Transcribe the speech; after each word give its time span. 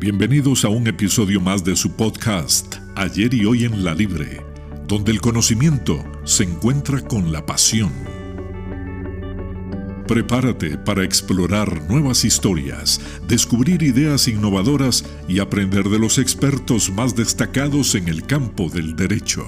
Bienvenidos 0.00 0.64
a 0.64 0.68
un 0.68 0.86
episodio 0.86 1.40
más 1.40 1.64
de 1.64 1.74
su 1.74 1.96
podcast, 1.96 2.76
Ayer 2.94 3.34
y 3.34 3.44
Hoy 3.46 3.64
en 3.64 3.82
la 3.82 3.94
Libre, 3.94 4.46
donde 4.86 5.10
el 5.10 5.20
conocimiento 5.20 6.04
se 6.22 6.44
encuentra 6.44 7.00
con 7.00 7.32
la 7.32 7.44
pasión. 7.44 7.90
Prepárate 10.06 10.78
para 10.78 11.02
explorar 11.02 11.82
nuevas 11.90 12.24
historias, 12.24 13.00
descubrir 13.26 13.82
ideas 13.82 14.28
innovadoras 14.28 15.04
y 15.26 15.40
aprender 15.40 15.88
de 15.88 15.98
los 15.98 16.18
expertos 16.18 16.92
más 16.92 17.16
destacados 17.16 17.96
en 17.96 18.06
el 18.06 18.22
campo 18.22 18.68
del 18.68 18.94
derecho. 18.94 19.44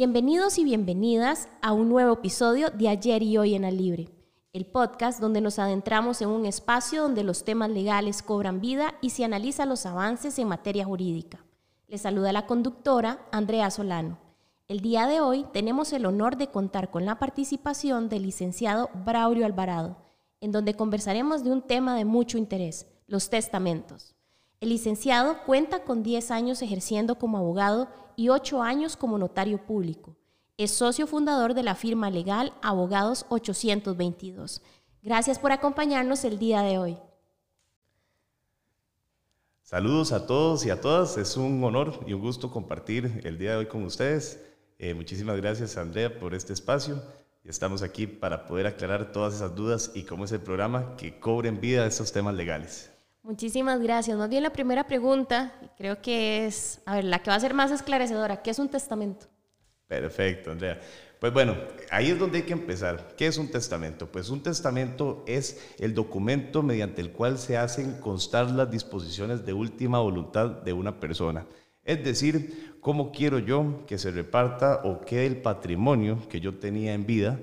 Bienvenidos 0.00 0.56
y 0.56 0.64
bienvenidas 0.64 1.50
a 1.60 1.74
un 1.74 1.90
nuevo 1.90 2.14
episodio 2.14 2.70
de 2.70 2.88
Ayer 2.88 3.22
y 3.22 3.36
Hoy 3.36 3.54
en 3.54 3.60
la 3.60 3.70
Libre, 3.70 4.08
el 4.54 4.64
podcast 4.64 5.20
donde 5.20 5.42
nos 5.42 5.58
adentramos 5.58 6.22
en 6.22 6.30
un 6.30 6.46
espacio 6.46 7.02
donde 7.02 7.22
los 7.22 7.44
temas 7.44 7.68
legales 7.68 8.22
cobran 8.22 8.62
vida 8.62 8.94
y 9.02 9.10
se 9.10 9.26
analiza 9.26 9.66
los 9.66 9.84
avances 9.84 10.38
en 10.38 10.48
materia 10.48 10.86
jurídica. 10.86 11.44
Les 11.86 12.00
saluda 12.00 12.32
la 12.32 12.46
conductora 12.46 13.26
Andrea 13.30 13.70
Solano. 13.70 14.16
El 14.68 14.80
día 14.80 15.06
de 15.06 15.20
hoy 15.20 15.44
tenemos 15.52 15.92
el 15.92 16.06
honor 16.06 16.38
de 16.38 16.46
contar 16.46 16.90
con 16.90 17.04
la 17.04 17.18
participación 17.18 18.08
del 18.08 18.22
licenciado 18.22 18.88
Braulio 19.04 19.44
Alvarado, 19.44 19.98
en 20.40 20.50
donde 20.50 20.72
conversaremos 20.72 21.44
de 21.44 21.52
un 21.52 21.60
tema 21.60 21.94
de 21.94 22.06
mucho 22.06 22.38
interés, 22.38 22.86
los 23.06 23.28
testamentos. 23.28 24.14
El 24.60 24.68
licenciado 24.68 25.38
cuenta 25.46 25.84
con 25.84 26.02
10 26.02 26.30
años 26.30 26.60
ejerciendo 26.60 27.14
como 27.14 27.38
abogado 27.38 27.88
y 28.14 28.28
ocho 28.28 28.62
años 28.62 28.94
como 28.94 29.16
notario 29.16 29.56
público. 29.64 30.18
Es 30.58 30.70
socio 30.70 31.06
fundador 31.06 31.54
de 31.54 31.62
la 31.62 31.74
firma 31.74 32.10
legal 32.10 32.52
Abogados 32.60 33.24
822. 33.30 34.60
Gracias 35.02 35.38
por 35.38 35.52
acompañarnos 35.52 36.24
el 36.24 36.38
día 36.38 36.60
de 36.60 36.76
hoy. 36.76 36.98
Saludos 39.62 40.12
a 40.12 40.26
todos 40.26 40.66
y 40.66 40.70
a 40.70 40.78
todas. 40.78 41.16
Es 41.16 41.38
un 41.38 41.64
honor 41.64 41.98
y 42.06 42.12
un 42.12 42.20
gusto 42.20 42.50
compartir 42.50 43.22
el 43.24 43.38
día 43.38 43.52
de 43.52 43.56
hoy 43.56 43.66
con 43.66 43.82
ustedes. 43.84 44.44
Eh, 44.78 44.92
muchísimas 44.92 45.38
gracias, 45.38 45.78
Andrea, 45.78 46.18
por 46.18 46.34
este 46.34 46.52
espacio. 46.52 47.02
Estamos 47.44 47.82
aquí 47.82 48.06
para 48.06 48.46
poder 48.46 48.66
aclarar 48.66 49.10
todas 49.10 49.36
esas 49.36 49.54
dudas 49.54 49.92
y 49.94 50.02
cómo 50.02 50.26
es 50.26 50.32
el 50.32 50.40
programa 50.40 50.96
que 50.98 51.18
cobren 51.18 51.62
vida 51.62 51.86
estos 51.86 52.12
temas 52.12 52.34
legales. 52.34 52.89
Muchísimas 53.22 53.80
gracias. 53.80 54.16
Más 54.16 54.30
bien 54.30 54.42
la 54.42 54.52
primera 54.52 54.86
pregunta, 54.86 55.52
creo 55.76 56.00
que 56.00 56.46
es, 56.46 56.80
a 56.86 56.94
ver, 56.94 57.04
la 57.04 57.22
que 57.22 57.30
va 57.30 57.36
a 57.36 57.40
ser 57.40 57.52
más 57.52 57.70
esclarecedora, 57.70 58.42
¿qué 58.42 58.50
es 58.50 58.58
un 58.58 58.68
testamento? 58.68 59.26
Perfecto, 59.86 60.52
Andrea. 60.52 60.80
Pues 61.18 61.32
bueno, 61.34 61.54
ahí 61.90 62.08
es 62.08 62.18
donde 62.18 62.38
hay 62.38 62.44
que 62.44 62.54
empezar. 62.54 63.14
¿Qué 63.18 63.26
es 63.26 63.36
un 63.36 63.50
testamento? 63.50 64.10
Pues 64.10 64.30
un 64.30 64.42
testamento 64.42 65.22
es 65.26 65.74
el 65.78 65.92
documento 65.92 66.62
mediante 66.62 67.02
el 67.02 67.12
cual 67.12 67.38
se 67.38 67.58
hacen 67.58 68.00
constar 68.00 68.50
las 68.50 68.70
disposiciones 68.70 69.44
de 69.44 69.52
última 69.52 69.98
voluntad 70.00 70.48
de 70.48 70.72
una 70.72 70.98
persona. 70.98 71.44
Es 71.84 72.02
decir, 72.02 72.74
cómo 72.80 73.12
quiero 73.12 73.38
yo 73.38 73.84
que 73.86 73.98
se 73.98 74.10
reparta 74.12 74.80
o 74.84 75.02
quede 75.02 75.26
el 75.26 75.42
patrimonio 75.42 76.26
que 76.30 76.40
yo 76.40 76.54
tenía 76.54 76.94
en 76.94 77.04
vida 77.04 77.38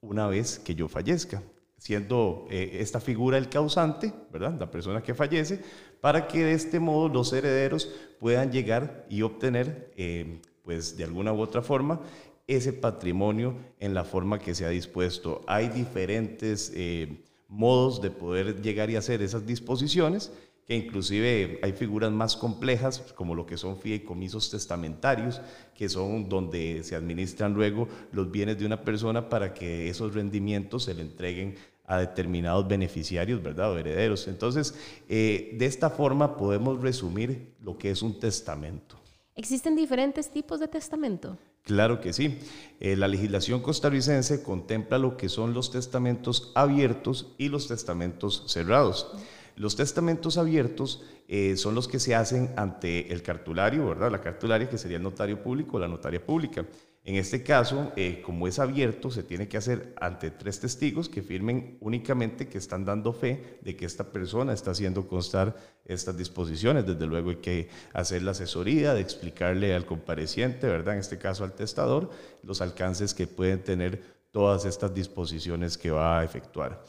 una 0.00 0.26
vez 0.26 0.58
que 0.58 0.74
yo 0.74 0.88
fallezca 0.88 1.42
siendo 1.82 2.46
eh, 2.48 2.76
esta 2.78 3.00
figura 3.00 3.36
el 3.38 3.48
causante, 3.48 4.12
¿verdad? 4.32 4.54
La 4.56 4.70
persona 4.70 5.02
que 5.02 5.14
fallece, 5.14 5.60
para 6.00 6.28
que 6.28 6.44
de 6.44 6.52
este 6.52 6.78
modo 6.78 7.08
los 7.08 7.32
herederos 7.32 7.90
puedan 8.20 8.52
llegar 8.52 9.04
y 9.10 9.22
obtener, 9.22 9.92
eh, 9.96 10.40
pues 10.62 10.96
de 10.96 11.02
alguna 11.02 11.32
u 11.32 11.40
otra 11.40 11.60
forma, 11.60 12.00
ese 12.46 12.72
patrimonio 12.72 13.56
en 13.80 13.94
la 13.94 14.04
forma 14.04 14.38
que 14.38 14.54
se 14.54 14.64
ha 14.64 14.68
dispuesto. 14.68 15.40
Hay 15.48 15.70
diferentes 15.70 16.70
eh, 16.76 17.24
modos 17.48 18.00
de 18.00 18.12
poder 18.12 18.62
llegar 18.62 18.88
y 18.88 18.94
hacer 18.94 19.20
esas 19.20 19.44
disposiciones 19.44 20.30
que 20.66 20.76
inclusive 20.76 21.58
hay 21.62 21.72
figuras 21.72 22.12
más 22.12 22.36
complejas, 22.36 23.00
como 23.16 23.34
lo 23.34 23.44
que 23.46 23.56
son 23.56 23.76
fideicomisos 23.76 24.50
testamentarios, 24.50 25.40
que 25.74 25.88
son 25.88 26.28
donde 26.28 26.84
se 26.84 26.94
administran 26.94 27.52
luego 27.52 27.88
los 28.12 28.30
bienes 28.30 28.58
de 28.58 28.66
una 28.66 28.82
persona 28.82 29.28
para 29.28 29.52
que 29.52 29.88
esos 29.88 30.14
rendimientos 30.14 30.84
se 30.84 30.94
le 30.94 31.02
entreguen 31.02 31.56
a 31.84 31.98
determinados 31.98 32.66
beneficiarios, 32.66 33.42
¿verdad? 33.42 33.72
O 33.72 33.78
herederos. 33.78 34.28
Entonces, 34.28 34.74
eh, 35.08 35.54
de 35.58 35.66
esta 35.66 35.90
forma 35.90 36.36
podemos 36.36 36.80
resumir 36.80 37.54
lo 37.60 37.76
que 37.76 37.90
es 37.90 38.02
un 38.02 38.18
testamento. 38.18 38.96
¿Existen 39.34 39.74
diferentes 39.74 40.30
tipos 40.30 40.60
de 40.60 40.68
testamento? 40.68 41.38
Claro 41.64 42.00
que 42.00 42.12
sí. 42.12 42.38
Eh, 42.80 42.96
la 42.96 43.08
legislación 43.08 43.60
costarricense 43.62 44.42
contempla 44.42 44.98
lo 44.98 45.16
que 45.16 45.28
son 45.28 45.54
los 45.54 45.70
testamentos 45.70 46.52
abiertos 46.54 47.34
y 47.38 47.48
los 47.48 47.68
testamentos 47.68 48.44
cerrados. 48.48 49.12
Los 49.56 49.76
testamentos 49.76 50.38
abiertos 50.38 51.02
eh, 51.28 51.56
son 51.56 51.74
los 51.74 51.88
que 51.88 52.00
se 52.00 52.14
hacen 52.14 52.52
ante 52.56 53.12
el 53.12 53.22
cartulario, 53.22 53.86
¿verdad? 53.86 54.10
La 54.10 54.20
cartularia 54.20 54.68
que 54.68 54.78
sería 54.78 54.96
el 54.96 55.02
notario 55.02 55.42
público 55.42 55.76
o 55.76 55.80
la 55.80 55.88
notaria 55.88 56.24
pública. 56.24 56.66
En 57.04 57.16
este 57.16 57.42
caso, 57.42 57.92
eh, 57.96 58.22
como 58.24 58.46
es 58.46 58.60
abierto, 58.60 59.10
se 59.10 59.24
tiene 59.24 59.48
que 59.48 59.56
hacer 59.56 59.92
ante 60.00 60.30
tres 60.30 60.60
testigos 60.60 61.08
que 61.08 61.20
firmen 61.20 61.76
únicamente 61.80 62.48
que 62.48 62.58
están 62.58 62.84
dando 62.84 63.12
fe 63.12 63.58
de 63.62 63.74
que 63.74 63.86
esta 63.86 64.12
persona 64.12 64.52
está 64.52 64.70
haciendo 64.70 65.08
constar 65.08 65.56
estas 65.84 66.16
disposiciones. 66.16 66.86
Desde 66.86 67.06
luego 67.06 67.30
hay 67.30 67.36
que 67.36 67.68
hacer 67.92 68.22
la 68.22 68.30
asesoría, 68.30 68.94
de 68.94 69.00
explicarle 69.00 69.74
al 69.74 69.84
compareciente, 69.84 70.68
¿verdad? 70.68 70.94
En 70.94 71.00
este 71.00 71.18
caso 71.18 71.42
al 71.42 71.54
testador, 71.54 72.08
los 72.44 72.60
alcances 72.60 73.14
que 73.14 73.26
pueden 73.26 73.64
tener 73.64 74.00
todas 74.30 74.64
estas 74.64 74.94
disposiciones 74.94 75.76
que 75.76 75.90
va 75.90 76.20
a 76.20 76.24
efectuar. 76.24 76.84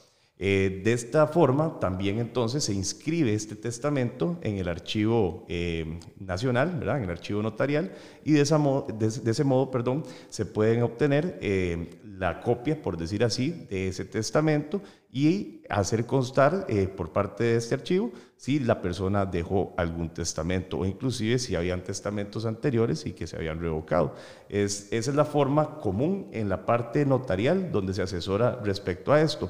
Eh, 0.45 0.81
de 0.83 0.91
esta 0.91 1.25
forma, 1.27 1.79
también 1.79 2.19
entonces 2.19 2.65
se 2.65 2.73
inscribe 2.73 3.33
este 3.33 3.55
testamento 3.55 4.39
en 4.41 4.57
el 4.57 4.67
archivo 4.67 5.45
eh, 5.47 6.01
nacional, 6.19 6.81
en 6.81 7.03
el 7.03 7.09
archivo 7.09 7.41
notarial, 7.41 7.93
y 8.25 8.33
de, 8.33 8.41
ese 8.41 9.43
modo 9.45 9.71
perdón, 9.71 10.03
se 10.27 10.45
pueden 10.45 10.83
obtener 10.83 11.39
eh, 11.41 11.91
la 12.03 12.41
copia, 12.41 12.81
por 12.81 12.97
decir 12.97 13.23
así, 13.23 13.51
de 13.69 13.87
ese 13.87 14.03
testamento 14.03 14.81
y 15.13 15.61
hacer 15.69 16.05
constar 16.05 16.67
por 16.97 17.13
parte 17.13 17.45
de 17.45 17.55
este 17.57 17.75
archivo 17.75 18.11
si 18.35 18.59
la 18.59 18.81
persona 18.81 19.25
dejó 19.25 19.73
algún 19.77 20.09
testamento 20.09 20.79
o 20.79 20.85
inclusive 20.85 21.39
si 21.39 21.55
habían 21.55 21.83
testamentos 21.83 22.45
anteriores 22.45 23.05
y 23.05 23.13
que 23.13 23.27
se 23.27 23.37
habían 23.37 23.61
revocado. 23.61 24.15
Es, 24.49 24.91
esa 24.91 25.11
es 25.11 25.15
la 25.15 25.23
forma 25.23 25.79
común 25.79 26.27
en 26.33 26.49
la 26.49 26.65
parte 26.65 27.05
notarial 27.05 27.71
donde 27.71 27.93
se 27.93 28.01
asesora 28.01 28.59
respecto 28.63 29.13
a 29.13 29.21
esto. 29.21 29.49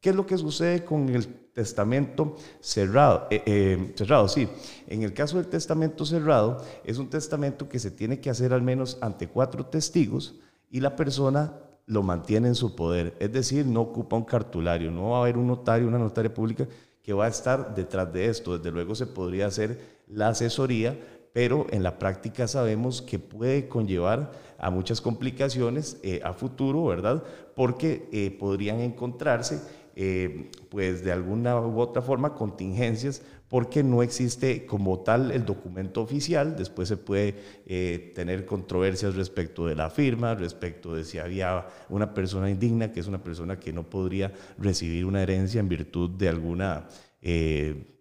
¿Qué 0.00 0.10
es 0.10 0.16
lo 0.16 0.26
que 0.26 0.36
sucede 0.38 0.84
con 0.84 1.08
el 1.08 1.26
testamento 1.52 2.36
cerrado? 2.60 3.26
Eh, 3.30 3.42
eh, 3.46 3.92
cerrado, 3.96 4.28
sí. 4.28 4.48
En 4.86 5.02
el 5.02 5.14
caso 5.14 5.36
del 5.36 5.48
testamento 5.48 6.04
cerrado, 6.04 6.62
es 6.84 6.98
un 6.98 7.08
testamento 7.08 7.68
que 7.68 7.78
se 7.78 7.90
tiene 7.90 8.20
que 8.20 8.30
hacer 8.30 8.52
al 8.52 8.62
menos 8.62 8.98
ante 9.00 9.28
cuatro 9.28 9.66
testigos 9.66 10.36
y 10.70 10.80
la 10.80 10.94
persona 10.96 11.54
lo 11.86 12.02
mantiene 12.02 12.48
en 12.48 12.54
su 12.54 12.76
poder. 12.76 13.16
Es 13.20 13.32
decir, 13.32 13.66
no 13.66 13.80
ocupa 13.80 14.16
un 14.16 14.24
cartulario, 14.24 14.90
no 14.90 15.10
va 15.10 15.18
a 15.18 15.20
haber 15.22 15.38
un 15.38 15.46
notario, 15.46 15.88
una 15.88 15.98
notaria 15.98 16.32
pública 16.32 16.68
que 17.02 17.12
va 17.12 17.24
a 17.24 17.28
estar 17.28 17.74
detrás 17.74 18.12
de 18.12 18.26
esto. 18.26 18.58
Desde 18.58 18.70
luego 18.70 18.94
se 18.94 19.06
podría 19.06 19.46
hacer 19.46 19.80
la 20.08 20.28
asesoría, 20.28 20.98
pero 21.32 21.66
en 21.70 21.82
la 21.82 21.98
práctica 21.98 22.48
sabemos 22.48 23.00
que 23.00 23.18
puede 23.18 23.68
conllevar 23.68 24.32
a 24.58 24.70
muchas 24.70 25.00
complicaciones 25.00 25.98
eh, 26.02 26.20
a 26.24 26.32
futuro, 26.32 26.84
¿verdad? 26.84 27.22
Porque 27.54 28.36
podrían 28.38 28.80
encontrarse 28.80 29.60
eh, 29.98 30.50
pues 30.68 31.02
de 31.02 31.10
alguna 31.10 31.58
u 31.58 31.80
otra 31.80 32.02
forma 32.02 32.34
contingencias 32.34 33.22
porque 33.48 33.82
no 33.82 34.02
existe 34.02 34.66
como 34.66 35.00
tal 35.00 35.30
el 35.30 35.46
documento 35.46 36.02
oficial, 36.02 36.54
después 36.54 36.88
se 36.88 36.98
puede 36.98 37.34
eh, 37.66 38.12
tener 38.14 38.44
controversias 38.44 39.14
respecto 39.14 39.66
de 39.66 39.74
la 39.74 39.88
firma, 39.88 40.34
respecto 40.34 40.94
de 40.94 41.04
si 41.04 41.18
había 41.18 41.66
una 41.88 42.12
persona 42.12 42.50
indigna, 42.50 42.92
que 42.92 43.00
es 43.00 43.06
una 43.06 43.22
persona 43.22 43.58
que 43.58 43.72
no 43.72 43.88
podría 43.88 44.32
recibir 44.58 45.06
una 45.06 45.22
herencia 45.22 45.60
en 45.60 45.68
virtud 45.70 46.10
de 46.10 46.28
alguna 46.28 46.88
eh, 47.22 47.96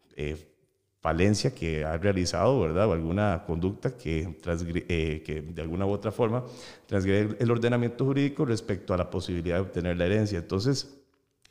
falencia 0.99 1.53
que 1.53 1.85
ha 1.85 1.97
realizado, 1.97 2.59
¿verdad? 2.59 2.89
O 2.89 2.93
alguna 2.93 3.43
conducta 3.45 3.95
que, 3.95 4.27
de 4.43 5.61
alguna 5.61 5.85
u 5.85 5.91
otra 5.91 6.11
forma 6.11 6.43
transgrede 6.87 7.37
el 7.39 7.51
ordenamiento 7.51 8.03
jurídico 8.03 8.43
respecto 8.43 8.93
a 8.93 8.97
la 8.97 9.11
posibilidad 9.11 9.57
de 9.57 9.61
obtener 9.61 9.97
la 9.97 10.07
herencia. 10.07 10.39
Entonces, 10.39 11.04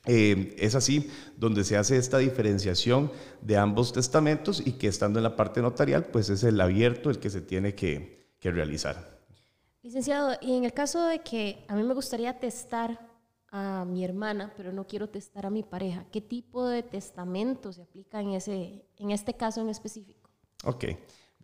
eh, 0.06 0.54
es 0.58 0.74
así 0.74 1.10
donde 1.36 1.64
se 1.64 1.76
hace 1.76 1.96
esta 1.96 2.18
diferenciación 2.18 3.10
de 3.40 3.56
ambos 3.56 3.92
testamentos 3.92 4.64
y 4.64 4.72
que 4.72 4.88
estando 4.88 5.18
en 5.18 5.22
la 5.22 5.36
parte 5.36 5.62
notarial, 5.62 6.06
pues 6.06 6.28
es 6.28 6.44
el 6.44 6.60
abierto 6.60 7.10
el 7.10 7.18
que 7.18 7.30
se 7.30 7.40
tiene 7.40 7.74
que, 7.74 8.22
realizar. 8.42 9.22
Licenciado, 9.82 10.34
y 10.42 10.54
en 10.54 10.64
el 10.64 10.74
caso 10.74 11.06
de 11.06 11.20
que 11.20 11.64
a 11.66 11.74
mí 11.74 11.82
me 11.82 11.94
gustaría 11.94 12.38
testar 12.38 13.08
a 13.50 13.86
mi 13.86 14.04
hermana, 14.04 14.52
pero 14.54 14.70
no 14.70 14.86
quiero 14.86 15.08
testar 15.08 15.46
a 15.46 15.50
mi 15.50 15.62
pareja, 15.62 16.04
¿qué 16.12 16.20
tipo 16.20 16.66
de 16.68 16.82
testamento 16.82 17.72
se 17.72 17.80
aplica 17.80 18.20
en, 18.20 18.32
ese, 18.32 18.84
en 18.98 19.12
este 19.12 19.32
caso 19.32 19.62
en 19.62 19.70
específico? 19.70 20.28
Ok. 20.64 20.84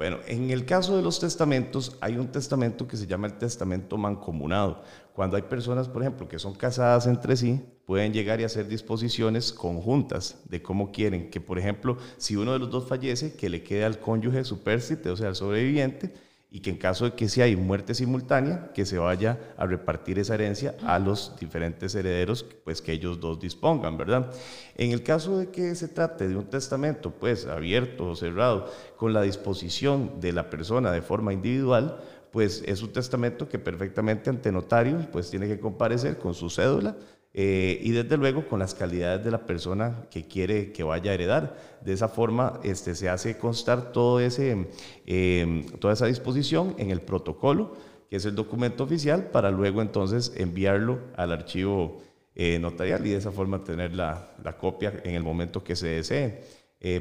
Bueno, 0.01 0.17
en 0.27 0.49
el 0.49 0.65
caso 0.65 0.97
de 0.97 1.03
los 1.03 1.21
testamentos, 1.21 1.99
hay 2.01 2.17
un 2.17 2.29
testamento 2.29 2.89
que 2.89 2.97
se 2.97 3.07
llama 3.07 3.27
el 3.27 3.37
testamento 3.37 3.99
mancomunado. 3.99 4.83
Cuando 5.13 5.37
hay 5.37 5.43
personas, 5.43 5.91
por 5.91 6.01
ejemplo, 6.01 6.27
que 6.27 6.39
son 6.39 6.55
casadas 6.55 7.07
entre 7.07 7.37
sí, 7.37 7.61
pueden 7.85 8.15
llegar 8.15 8.41
y 8.41 8.45
hacer 8.45 8.67
disposiciones 8.67 9.53
conjuntas 9.53 10.41
de 10.49 10.63
cómo 10.63 10.91
quieren 10.91 11.29
que, 11.29 11.43
por 11.43 11.59
ejemplo, 11.59 11.99
si 12.17 12.35
uno 12.35 12.55
de 12.55 12.61
los 12.61 12.71
dos 12.71 12.89
fallece, 12.89 13.37
que 13.37 13.51
le 13.51 13.63
quede 13.63 13.85
al 13.85 13.99
cónyuge 14.01 14.43
supérstite, 14.43 15.11
o 15.11 15.17
sea, 15.19 15.29
al 15.29 15.37
sobreviviente, 15.37 16.15
y 16.53 16.61
que 16.61 16.71
en 16.71 16.79
caso 16.79 17.05
de 17.05 17.13
que 17.13 17.29
si 17.29 17.41
hay 17.41 17.55
muerte 17.55 17.95
simultánea, 17.95 18.73
que 18.75 18.85
se 18.85 18.99
vaya 18.99 19.39
a 19.57 19.67
repartir 19.67 20.19
esa 20.19 20.35
herencia 20.35 20.75
a 20.85 20.99
los 20.99 21.37
diferentes 21.39 21.95
herederos 21.95 22.45
pues 22.65 22.83
que 22.83 22.93
ellos 22.93 23.21
dos 23.21 23.39
dispongan, 23.39 23.97
¿verdad? 23.97 24.33
En 24.75 24.91
el 24.91 25.03
caso 25.05 25.39
de 25.39 25.51
que 25.51 25.75
se 25.77 25.87
trate 25.87 26.29
de 26.29 26.37
un 26.37 26.47
testamento 26.47 27.13
pues 27.13 27.47
abierto 27.47 28.11
o 28.11 28.17
cerrado 28.17 28.69
con 28.97 29.13
la 29.13 29.23
disposición 29.23 30.21
de 30.21 30.33
la 30.33 30.51
persona 30.51 30.91
de 30.91 31.03
forma 31.03 31.33
individual, 31.33 32.01
pues 32.33 32.63
es 32.67 32.83
un 32.83 32.93
testamento 32.93 33.49
que 33.49 33.59
perfectamente 33.59 34.31
ante 34.31 34.51
notario 34.51 35.07
pues 35.13 35.31
tiene 35.31 35.47
que 35.47 35.61
comparecer 35.61 36.19
con 36.19 36.35
su 36.35 36.51
cédula, 36.51 36.97
eh, 37.33 37.79
y 37.81 37.93
desde 37.93 38.17
luego 38.17 38.49
con 38.49 38.59
las 38.59 38.75
calidades 38.75 39.25
de 39.25 39.31
la 39.31 39.47
persona 39.47 40.07
que 40.11 40.27
quiere 40.27 40.73
que 40.73 40.83
vaya 40.83 41.13
a 41.13 41.15
heredar. 41.15 41.57
De 41.81 41.93
esa 41.93 42.09
forma 42.09 42.61
este, 42.65 42.95
se 42.95 43.09
hace 43.09 43.39
constar 43.39 43.93
todo 43.93 44.21
ese, 44.21 44.67
eh, 45.07 45.65
toda 45.79 45.95
esa 45.95 46.07
disposición 46.07 46.75
en 46.79 46.91
el 46.91 47.01
protocolo, 47.01 47.77
que 48.09 48.17
es 48.17 48.25
el 48.25 48.35
documento 48.35 48.83
oficial, 48.83 49.31
para 49.31 49.51
luego 49.51 49.81
entonces 49.81 50.33
enviarlo 50.37 50.99
al 51.17 51.31
archivo 51.33 52.03
eh, 52.35 52.59
notarial 52.59 53.07
y 53.07 53.11
de 53.11 53.19
esa 53.19 53.31
forma 53.31 53.63
tener 53.63 53.95
la, 53.95 54.33
la, 54.43 54.57
copia 54.57 55.01
en 55.05 55.15
el 55.15 55.23
momento 55.23 55.63
que 55.63 55.77
se 55.77 55.87
desee. 55.89 56.43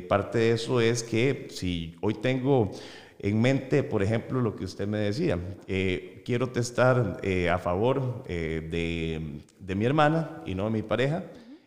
parte 0.07 0.37
de 0.37 0.51
eso 0.51 0.81
es 0.81 1.01
que 1.01 1.47
si 1.49 1.95
hoy 2.01 2.13
tengo 2.15 2.71
en 3.21 3.41
mente, 3.41 3.83
por 3.83 4.01
ejemplo, 4.01 4.39
lo 4.39 4.55
que 4.55 4.63
usted 4.63 4.87
me 4.87 4.97
decía. 4.99 5.37
Eh, 5.67 6.21
quiero 6.25 6.49
testar 6.51 7.19
eh, 7.21 7.49
a 7.49 7.57
favor 7.57 8.23
eh, 8.27 8.65
de, 8.71 9.41
de, 9.59 9.75
mi 9.75 9.85
hermana 9.85 10.41
y 10.45 10.55
no 10.55 10.65
de 10.65 10.69
mi 10.71 10.81
pareja. 10.81 11.25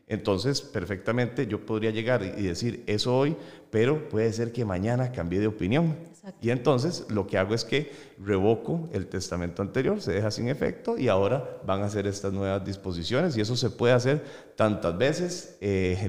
Entonces, 0.08 0.62
perfectamente 0.62 1.46
yo 1.46 1.64
podría 1.64 1.90
llegar 1.90 2.22
y 2.22 2.42
decir 2.42 2.82
eso 2.86 3.16
hoy, 3.16 3.36
pero 3.70 4.08
puede 4.08 4.32
ser 4.32 4.52
que 4.52 4.64
mañana 4.64 5.12
cambie 5.12 5.40
de 5.40 5.46
opinión. 5.46 5.96
Y 6.40 6.50
entonces 6.50 7.06
lo 7.10 7.26
que 7.26 7.36
hago 7.36 7.54
es 7.54 7.64
que 7.64 7.92
revoco 8.18 8.88
el 8.92 9.06
testamento 9.08 9.60
anterior, 9.60 10.00
se 10.00 10.12
deja 10.12 10.30
sin 10.30 10.48
efecto 10.48 10.96
y 10.96 11.08
ahora 11.08 11.58
van 11.66 11.82
a 11.82 11.86
hacer 11.86 12.06
estas 12.06 12.32
nuevas 12.32 12.64
disposiciones 12.64 13.36
y 13.36 13.40
eso 13.40 13.56
se 13.56 13.70
puede 13.70 13.92
hacer 13.92 14.24
tantas 14.54 14.96
veces 14.96 15.58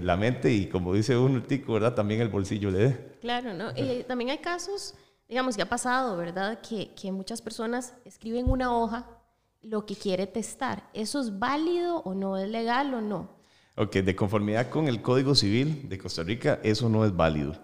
la 0.01 0.15
mente 0.15 0.51
y 0.51 0.67
como 0.67 0.93
dice 0.93 1.17
un 1.17 1.41
tico, 1.41 1.73
¿verdad? 1.73 1.95
También 1.95 2.21
el 2.21 2.29
bolsillo 2.29 2.69
le 2.69 2.77
dé. 2.77 2.97
Claro, 3.21 3.53
¿no? 3.55 3.73
también 4.05 4.29
hay 4.29 4.37
casos 4.37 4.93
digamos 5.33 5.56
que 5.56 5.63
ha 5.63 5.69
pasado, 5.69 6.15
¿verdad? 6.15 6.59
Que, 6.62 6.94
que 6.94 7.12
muchas 7.12 7.41
personas 7.41 7.95
escriben 8.06 8.47
una 8.47 8.77
hoja 8.77 9.07
lo 9.63 9.83
que 9.83 9.95
quiere 9.95 10.27
testar. 10.27 10.88
¿Eso 10.94 11.19
es 11.19 11.39
válido 11.39 12.03
o 12.03 12.13
no? 12.13 12.38
¿Es 12.38 12.47
legal 12.47 12.94
o 12.94 13.01
no? 13.01 13.30
Ok, 13.75 13.94
de 13.95 14.15
conformidad 14.15 14.69
con 14.69 14.88
el 14.88 15.01
Código 15.01 15.33
Civil 15.33 15.89
de 15.89 15.97
Costa 15.97 16.21
Rica, 16.21 16.59
eso 16.62 16.88
no 16.88 17.03
es 17.03 17.15
válido, 17.15 17.56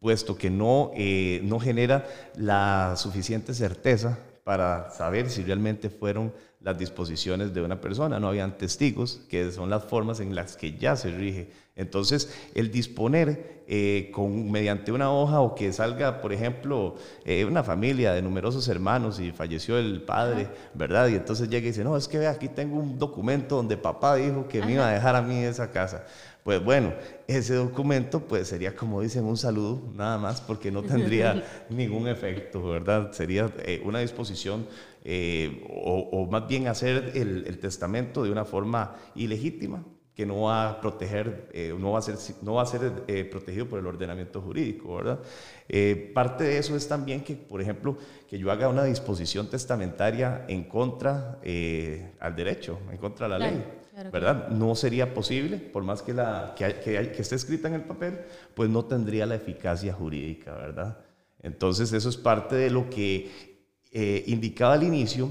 puesto 0.00 0.36
que 0.36 0.50
no, 0.50 0.90
eh, 0.96 1.38
no 1.44 1.60
genera 1.60 2.08
la 2.34 2.94
suficiente 2.96 3.54
certeza 3.54 4.18
para 4.42 4.90
saber 4.90 5.30
si 5.30 5.44
realmente 5.44 5.90
fueron 5.90 6.34
las 6.64 6.78
disposiciones 6.78 7.52
de 7.52 7.62
una 7.62 7.80
persona, 7.80 8.20
no 8.20 8.28
habían 8.28 8.56
testigos, 8.56 9.20
que 9.28 9.50
son 9.50 9.70
las 9.70 9.84
formas 9.84 10.20
en 10.20 10.34
las 10.34 10.56
que 10.56 10.76
ya 10.76 10.96
se 10.96 11.10
rige. 11.10 11.50
Entonces, 11.74 12.32
el 12.54 12.70
disponer 12.70 13.62
eh, 13.66 14.10
con, 14.12 14.50
mediante 14.50 14.92
una 14.92 15.10
hoja 15.10 15.40
o 15.40 15.54
que 15.54 15.72
salga, 15.72 16.20
por 16.20 16.32
ejemplo, 16.32 16.96
eh, 17.24 17.44
una 17.44 17.64
familia 17.64 18.12
de 18.12 18.20
numerosos 18.20 18.68
hermanos 18.68 19.18
y 19.18 19.32
falleció 19.32 19.78
el 19.78 20.02
padre, 20.02 20.48
¿verdad? 20.74 21.08
Y 21.08 21.14
entonces 21.14 21.48
llega 21.48 21.64
y 21.64 21.70
dice, 21.70 21.82
no, 21.82 21.96
es 21.96 22.06
que 22.08 22.18
ve, 22.18 22.26
aquí 22.26 22.48
tengo 22.48 22.78
un 22.78 22.98
documento 22.98 23.56
donde 23.56 23.76
papá 23.76 24.16
dijo 24.16 24.46
que 24.46 24.62
me 24.62 24.74
iba 24.74 24.88
a 24.88 24.92
dejar 24.92 25.16
a 25.16 25.22
mí 25.22 25.38
esa 25.38 25.70
casa. 25.70 26.04
Pues 26.44 26.62
bueno, 26.64 26.92
ese 27.28 27.54
documento 27.54 28.20
pues 28.20 28.48
sería 28.48 28.74
como 28.74 29.00
dicen 29.00 29.24
un 29.24 29.36
saludo 29.36 29.80
nada 29.94 30.18
más 30.18 30.40
porque 30.40 30.72
no 30.72 30.82
tendría 30.82 31.44
ningún 31.70 32.08
efecto, 32.08 32.68
¿verdad? 32.68 33.12
Sería 33.12 33.48
eh, 33.64 33.80
una 33.84 34.00
disposición 34.00 34.66
eh, 35.04 35.64
o, 35.70 36.26
más 36.30 36.48
bien 36.48 36.66
hacer 36.66 37.12
el, 37.14 37.58
testamento 37.58 38.24
de 38.24 38.30
una 38.32 38.44
forma 38.44 38.96
ilegítima 39.14 39.84
que 40.14 40.26
no 40.26 40.42
va 40.42 40.68
a 40.68 40.80
proteger, 40.80 41.48
eh, 41.52 41.74
no 41.78 41.92
va 41.92 41.98
a 41.98 42.02
ser, 42.02 42.16
no 42.42 42.54
va 42.54 42.62
a 42.62 42.66
ser 42.66 43.30
protegido 43.30 43.66
por 43.66 43.78
el 43.78 43.86
ordenamiento 43.86 44.40
jurídico, 44.40 44.96
¿verdad? 44.96 45.20
parte 46.12 46.44
de 46.44 46.58
eso 46.58 46.76
es 46.76 46.86
también 46.86 47.24
que, 47.24 47.34
por 47.34 47.62
ejemplo, 47.62 47.96
que 48.28 48.38
yo 48.38 48.50
haga 48.50 48.68
una 48.68 48.84
disposición 48.84 49.48
testamentaria 49.48 50.44
en 50.48 50.64
contra 50.64 51.38
al 52.20 52.36
derecho, 52.36 52.78
en 52.90 52.98
contra 52.98 53.26
de 53.26 53.30
la 53.30 53.38
ley. 53.38 53.64
¿verdad? 54.10 54.48
No 54.48 54.74
sería 54.74 55.12
posible, 55.12 55.58
por 55.58 55.82
más 55.82 56.02
que, 56.02 56.14
la, 56.14 56.54
que, 56.56 56.80
que, 56.80 57.22
esté 57.22 57.34
escrita 57.34 57.68
en 57.68 57.74
el 57.74 57.84
papel, 57.84 58.20
pues 58.54 58.70
no 58.70 58.84
tendría 58.84 59.26
la 59.26 59.34
eficacia 59.34 59.92
jurídica, 59.92 60.52
¿verdad? 60.54 60.98
Entonces 61.42 61.92
eso 61.92 62.08
es 62.08 62.16
parte 62.16 62.56
de 62.56 62.70
lo 62.70 62.88
que 62.88 63.30
eh, 63.90 64.24
indicaba 64.26 64.74
al 64.74 64.84
inicio 64.84 65.30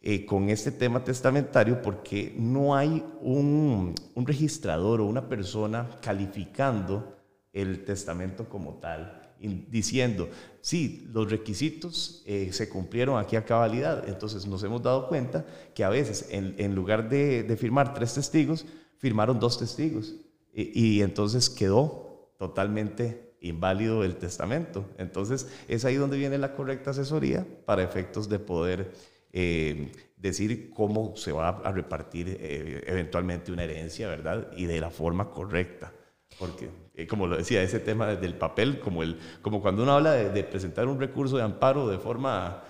eh, 0.00 0.24
con 0.24 0.48
este 0.48 0.72
tema 0.72 1.04
testamentario, 1.04 1.82
porque 1.82 2.34
no 2.36 2.74
hay 2.74 3.04
un, 3.20 3.94
un 4.14 4.26
registrador 4.26 5.00
o 5.00 5.06
una 5.06 5.28
persona 5.28 5.88
calificando 6.00 7.16
el 7.52 7.84
testamento 7.84 8.48
como 8.48 8.74
tal 8.74 9.20
diciendo, 9.40 10.28
sí, 10.60 11.08
los 11.12 11.30
requisitos 11.30 12.22
eh, 12.26 12.50
se 12.52 12.68
cumplieron 12.68 13.18
aquí 13.18 13.36
a 13.36 13.44
cabalidad. 13.44 14.06
Entonces 14.08 14.46
nos 14.46 14.62
hemos 14.62 14.82
dado 14.82 15.08
cuenta 15.08 15.46
que 15.74 15.82
a 15.82 15.88
veces 15.88 16.26
en, 16.30 16.74
lugar 16.74 17.08
de, 17.08 17.56
firmar 17.58 17.94
tres 17.94 18.14
testigos, 18.14 18.66
firmaron 18.98 19.40
dos 19.40 19.58
testigos. 19.58 20.14
Y, 20.52 21.00
entonces 21.00 21.48
quedó 21.48 22.34
totalmente 22.38 23.34
inválido 23.40 24.04
el 24.04 24.16
testamento. 24.16 24.84
Entonces 24.98 25.48
es 25.68 25.84
ahí 25.84 25.94
donde 25.94 26.18
viene 26.18 26.36
la 26.36 26.54
correcta 26.54 26.90
asesoría 26.90 27.46
para 27.64 27.82
efectos 27.82 28.28
de 28.28 28.38
poder 28.38 28.92
eh, 29.32 29.92
decir 30.16 30.70
cómo 30.70 31.16
se 31.16 31.32
va 31.32 31.48
a 31.48 31.72
repartir 31.72 32.36
eh, 32.40 32.82
eventualmente 32.86 33.52
una 33.52 33.64
herencia, 33.64 34.08
¿verdad? 34.08 34.48
Y 34.56 34.66
de 34.66 34.80
la 34.80 34.90
forma 34.90 35.30
correcta. 35.30 35.92
Porque, 36.38 36.68
eh, 36.94 37.06
como 37.06 37.26
lo 37.26 37.36
decía, 37.36 37.62
ese 37.62 37.80
tema 37.80 38.14
del 38.16 38.34
papel, 38.34 38.80
como, 38.80 39.02
el, 39.02 39.18
como 39.42 39.60
cuando 39.60 39.82
uno 39.82 39.92
habla 39.92 40.12
de, 40.12 40.44
presentar 40.44 40.88
un 40.88 40.98
recurso 40.98 41.36
de 41.36 41.42
amparo 41.42 41.88
de 41.88 41.98
forma 41.98 42.64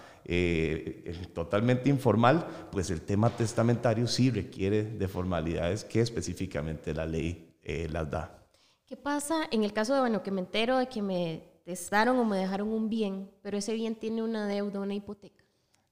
totalmente 1.33 1.89
informal, 1.89 2.47
pues 2.71 2.91
el 2.91 3.01
tema 3.01 3.31
testamentario 3.31 4.07
sí 4.07 4.31
requiere 4.31 4.85
de 4.85 5.09
formalidades 5.09 5.83
que 5.83 6.01
específicamente 6.01 6.95
la 6.95 7.05
ley 7.05 7.57
las 7.91 8.09
da. 8.09 8.39
¿Qué 8.87 8.97
pasa 8.97 9.49
en 9.51 9.65
el 9.65 9.73
caso 9.73 9.95
de, 9.95 10.01
bueno, 10.01 10.23
que 10.23 10.31
me 10.31 10.41
entero 10.41 10.79
de 10.79 10.89
que 10.89 11.03
me 11.03 11.43
testaron 11.65 12.17
o 12.19 12.25
me 12.25 12.37
dejaron 12.37 12.69
un 12.69 12.89
bien, 12.89 13.29
pero 13.43 13.59
ese 13.59 13.75
bien 13.75 13.97
tiene 13.97 14.23
una 14.23 14.47
deuda, 14.47 14.79
una 14.79 14.95
hipoteca? 14.95 15.40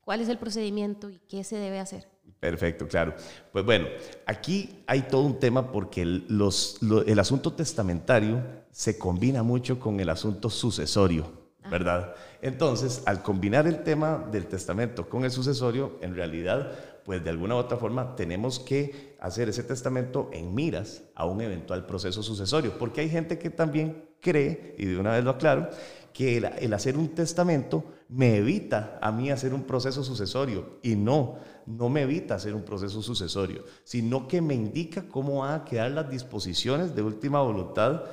¿Cuál 0.08 0.22
es 0.22 0.30
el 0.30 0.38
procedimiento 0.38 1.10
y 1.10 1.18
qué 1.28 1.44
se 1.44 1.56
debe 1.56 1.78
hacer? 1.78 2.08
Perfecto, 2.40 2.88
claro. 2.88 3.12
Pues 3.52 3.62
bueno, 3.62 3.88
aquí 4.24 4.82
hay 4.86 5.02
todo 5.02 5.20
un 5.20 5.38
tema 5.38 5.70
porque 5.70 6.00
el, 6.00 6.24
los, 6.28 6.78
el 7.06 7.18
asunto 7.18 7.52
testamentario 7.52 8.42
se 8.70 8.96
combina 8.96 9.42
mucho 9.42 9.78
con 9.78 10.00
el 10.00 10.08
asunto 10.08 10.48
sucesorio, 10.48 11.30
¿verdad? 11.70 12.14
Entonces, 12.40 13.02
al 13.04 13.22
combinar 13.22 13.66
el 13.66 13.82
tema 13.82 14.26
del 14.32 14.46
testamento 14.46 15.10
con 15.10 15.26
el 15.26 15.30
sucesorio, 15.30 15.98
en 16.00 16.14
realidad, 16.14 16.72
pues 17.04 17.22
de 17.22 17.28
alguna 17.28 17.56
u 17.56 17.58
otra 17.58 17.76
forma 17.76 18.16
tenemos 18.16 18.58
que 18.58 19.14
hacer 19.20 19.50
ese 19.50 19.62
testamento 19.62 20.30
en 20.32 20.54
miras 20.54 21.02
a 21.16 21.26
un 21.26 21.42
eventual 21.42 21.84
proceso 21.84 22.22
sucesorio, 22.22 22.78
porque 22.78 23.02
hay 23.02 23.10
gente 23.10 23.38
que 23.38 23.50
también 23.50 24.08
cree, 24.20 24.74
y 24.78 24.86
de 24.86 24.98
una 24.98 25.12
vez 25.12 25.22
lo 25.22 25.32
aclaro, 25.32 25.68
que 26.12 26.38
el, 26.38 26.72
hacer 26.72 26.96
un 26.96 27.08
testamento 27.08 27.84
me 28.08 28.36
evita 28.36 28.98
a 29.00 29.12
mí 29.12 29.30
hacer 29.30 29.54
un 29.54 29.64
proceso 29.64 30.02
sucesorio 30.02 30.78
y 30.82 30.96
no, 30.96 31.36
no 31.66 31.88
me 31.88 32.02
evita 32.02 32.34
hacer 32.34 32.54
un 32.54 32.62
proceso 32.62 33.02
sucesorio, 33.02 33.64
sino 33.84 34.26
que 34.26 34.40
me 34.40 34.54
indica 34.54 35.06
cómo 35.08 35.40
van 35.40 35.60
a 35.60 35.64
quedar 35.64 35.90
las 35.90 36.10
disposiciones 36.10 36.94
de 36.94 37.02
última 37.02 37.40
voluntad, 37.42 38.04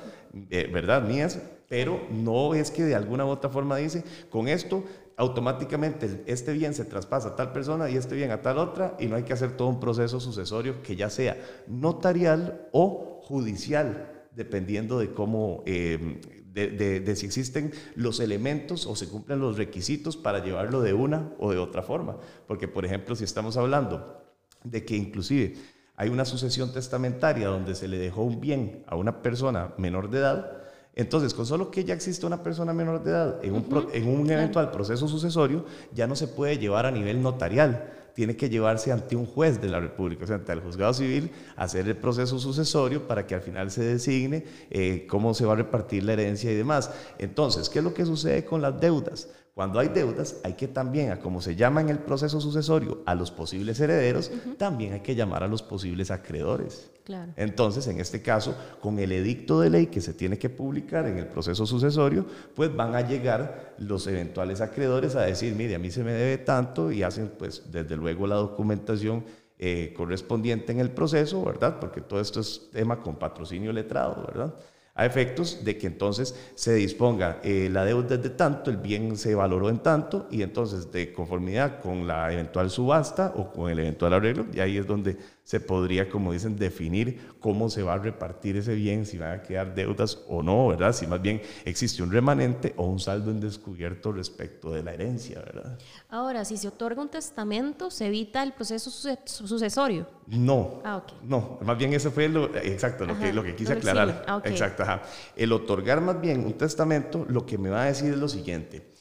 eh, 0.50 0.68
¿verdad? 0.72 1.02
Mías, 1.02 1.40
pero 1.68 2.00
no 2.10 2.54
es 2.54 2.70
que 2.70 2.84
de 2.84 2.94
alguna 2.94 3.24
u 3.24 3.28
otra 3.28 3.50
forma 3.50 3.76
dice, 3.76 4.04
con 4.30 4.48
esto 4.48 4.84
automáticamente 5.16 6.22
este 6.26 6.52
bien 6.52 6.74
se 6.74 6.84
traspasa 6.84 7.28
a 7.28 7.36
tal 7.36 7.52
persona 7.52 7.88
y 7.88 7.96
este 7.96 8.14
bien 8.14 8.30
a 8.30 8.42
tal 8.42 8.58
otra 8.58 8.96
y 8.98 9.06
no 9.06 9.16
hay 9.16 9.22
que 9.22 9.32
hacer 9.32 9.56
todo 9.56 9.68
un 9.68 9.80
proceso 9.80 10.20
sucesorio 10.20 10.82
que 10.82 10.94
ya 10.94 11.08
sea 11.10 11.36
notarial 11.66 12.68
o 12.72 13.20
judicial, 13.22 14.15
dependiendo 14.36 14.98
de 14.98 15.12
cómo 15.12 15.62
eh, 15.66 16.20
de, 16.52 17.16
si 17.16 17.26
existen 17.26 17.72
los 17.96 18.20
elementos 18.20 18.86
o 18.86 18.96
se 18.96 19.08
cumplen 19.08 19.40
los 19.40 19.56
requisitos 19.56 20.16
para 20.16 20.44
llevarlo 20.44 20.80
de 20.80 20.94
una 20.94 21.32
o 21.38 21.52
de 21.52 21.58
otra 21.58 21.82
forma. 21.82 22.18
Porque, 22.46 22.68
por 22.68 22.84
ejemplo, 22.84 23.14
si 23.16 23.24
estamos 23.24 23.56
hablando 23.56 24.22
de 24.64 24.84
que 24.84 24.96
inclusive 24.96 25.56
hay 25.96 26.08
una 26.08 26.24
sucesión 26.24 26.72
testamentaria 26.72 27.48
donde 27.48 27.74
se 27.74 27.88
le 27.88 27.98
dejó 27.98 28.22
un 28.22 28.40
bien 28.40 28.84
a 28.86 28.96
una 28.96 29.22
persona 29.22 29.74
menor 29.78 30.10
de 30.10 30.18
edad, 30.18 30.52
Entonces, 30.98 31.34
con 31.34 31.44
solo 31.44 31.70
que 31.70 31.84
ya 31.84 31.92
existe 31.92 32.24
una 32.24 32.42
persona 32.42 32.72
menor 32.72 33.02
de 33.04 33.10
edad 33.10 33.44
en 33.44 33.52
un, 33.52 33.88
en 33.92 34.08
un 34.08 34.30
eventual 34.30 34.70
proceso 34.70 35.06
sucesorio, 35.08 35.66
ya 35.92 36.06
no 36.06 36.16
se 36.16 36.26
puede 36.26 36.56
llevar 36.56 36.86
a 36.86 36.90
nivel 36.90 37.20
notarial 37.20 37.92
tiene 38.16 38.34
que 38.34 38.48
llevarse 38.48 38.90
ante 38.90 39.14
un 39.14 39.26
juez 39.26 39.60
de 39.60 39.68
la 39.68 39.78
República, 39.78 40.24
o 40.24 40.26
sea, 40.26 40.36
ante 40.36 40.50
el 40.50 40.60
juzgado 40.60 40.94
civil, 40.94 41.30
hacer 41.54 41.86
el 41.86 41.98
proceso 41.98 42.38
sucesorio 42.38 43.06
para 43.06 43.26
que 43.26 43.34
al 43.34 43.42
final 43.42 43.70
se 43.70 43.84
designe 43.84 44.42
eh, 44.70 45.06
cómo 45.06 45.34
se 45.34 45.44
va 45.44 45.52
a 45.52 45.56
repartir 45.56 46.02
la 46.02 46.14
herencia 46.14 46.50
y 46.50 46.54
demás. 46.54 46.90
Entonces, 47.18 47.68
¿qué 47.68 47.80
es 47.80 47.84
lo 47.84 47.92
que 47.92 48.06
sucede 48.06 48.46
con 48.46 48.62
las 48.62 48.80
deudas? 48.80 49.28
Cuando 49.56 49.78
hay 49.78 49.88
deudas, 49.88 50.36
hay 50.44 50.52
que 50.52 50.68
también, 50.68 51.12
a 51.12 51.18
como 51.18 51.40
se 51.40 51.56
llama 51.56 51.80
en 51.80 51.88
el 51.88 51.98
proceso 51.98 52.42
sucesorio, 52.42 53.00
a 53.06 53.14
los 53.14 53.30
posibles 53.30 53.80
herederos, 53.80 54.30
también 54.58 54.92
hay 54.92 55.00
que 55.00 55.14
llamar 55.14 55.42
a 55.42 55.48
los 55.48 55.62
posibles 55.62 56.10
acreedores. 56.10 56.90
Entonces, 57.36 57.86
en 57.86 57.98
este 57.98 58.20
caso, 58.20 58.54
con 58.82 58.98
el 58.98 59.12
edicto 59.12 59.58
de 59.60 59.70
ley 59.70 59.86
que 59.86 60.02
se 60.02 60.12
tiene 60.12 60.38
que 60.38 60.50
publicar 60.50 61.06
en 61.06 61.16
el 61.16 61.26
proceso 61.28 61.64
sucesorio, 61.64 62.26
pues 62.54 62.76
van 62.76 62.94
a 62.94 63.00
llegar 63.00 63.74
los 63.78 64.06
eventuales 64.06 64.60
acreedores 64.60 65.16
a 65.16 65.22
decir, 65.22 65.54
mire, 65.54 65.76
a 65.76 65.78
mí 65.78 65.90
se 65.90 66.04
me 66.04 66.12
debe 66.12 66.36
tanto 66.36 66.92
y 66.92 67.02
hacen, 67.02 67.32
pues, 67.38 67.72
desde 67.72 67.96
luego 67.96 68.26
la 68.26 68.36
documentación 68.36 69.24
eh, 69.58 69.94
correspondiente 69.96 70.72
en 70.72 70.80
el 70.80 70.90
proceso, 70.90 71.42
¿verdad? 71.42 71.80
Porque 71.80 72.02
todo 72.02 72.20
esto 72.20 72.40
es 72.40 72.68
tema 72.74 73.00
con 73.00 73.16
patrocinio 73.16 73.72
letrado, 73.72 74.22
¿verdad? 74.26 74.54
A 74.96 75.04
efectos 75.04 75.64
de 75.64 75.76
que 75.76 75.86
entonces 75.86 76.34
se 76.54 76.74
disponga 76.74 77.38
eh, 77.44 77.68
la 77.70 77.84
deuda 77.84 78.16
de 78.16 78.30
tanto, 78.30 78.70
el 78.70 78.78
bien 78.78 79.16
se 79.16 79.34
valoró 79.34 79.68
en 79.68 79.78
tanto 79.78 80.26
y 80.30 80.42
entonces 80.42 80.90
de 80.90 81.12
conformidad 81.12 81.80
con 81.80 82.06
la 82.06 82.32
eventual 82.32 82.70
subasta 82.70 83.32
o 83.36 83.52
con 83.52 83.70
el 83.70 83.78
eventual 83.78 84.14
arreglo, 84.14 84.46
y 84.52 84.60
ahí 84.60 84.78
es 84.78 84.86
donde 84.86 85.16
se 85.46 85.60
podría, 85.60 86.10
como 86.10 86.32
dicen, 86.32 86.56
definir 86.56 87.20
cómo 87.38 87.70
se 87.70 87.84
va 87.84 87.94
a 87.94 87.98
repartir 87.98 88.56
ese 88.56 88.74
bien, 88.74 89.06
si 89.06 89.16
van 89.16 89.38
a 89.38 89.42
quedar 89.42 89.76
deudas 89.76 90.18
o 90.26 90.42
no, 90.42 90.66
¿verdad? 90.66 90.92
Si 90.92 91.06
más 91.06 91.22
bien 91.22 91.40
existe 91.64 92.02
un 92.02 92.10
remanente 92.10 92.74
o 92.76 92.86
un 92.86 92.98
saldo 92.98 93.30
en 93.30 93.38
descubierto 93.38 94.10
respecto 94.10 94.72
de 94.72 94.82
la 94.82 94.92
herencia, 94.92 95.38
¿verdad? 95.38 95.78
Ahora, 96.08 96.44
si 96.44 96.56
se 96.56 96.66
otorga 96.66 97.00
un 97.00 97.10
testamento, 97.10 97.92
¿se 97.92 98.08
evita 98.08 98.42
el 98.42 98.54
proceso 98.54 98.90
sucesorio? 98.90 100.08
No. 100.26 100.80
Ah, 100.84 100.96
ok. 100.96 101.12
No, 101.22 101.60
más 101.62 101.78
bien 101.78 101.92
eso 101.92 102.10
fue 102.10 102.28
lo, 102.28 102.52
exacto, 102.56 103.06
lo, 103.06 103.16
que, 103.16 103.32
lo 103.32 103.44
que 103.44 103.54
quise 103.54 103.74
aclarar. 103.74 104.24
Ah, 104.26 104.42
exacto, 104.44 104.82
ajá. 104.82 105.02
El 105.36 105.52
otorgar 105.52 106.00
más 106.00 106.20
bien 106.20 106.44
un 106.44 106.54
testamento, 106.54 107.24
lo 107.28 107.46
que 107.46 107.56
me 107.56 107.70
va 107.70 107.84
a 107.84 107.86
decir 107.86 108.12
es 108.12 108.18
lo 108.18 108.28
siguiente. 108.28 108.94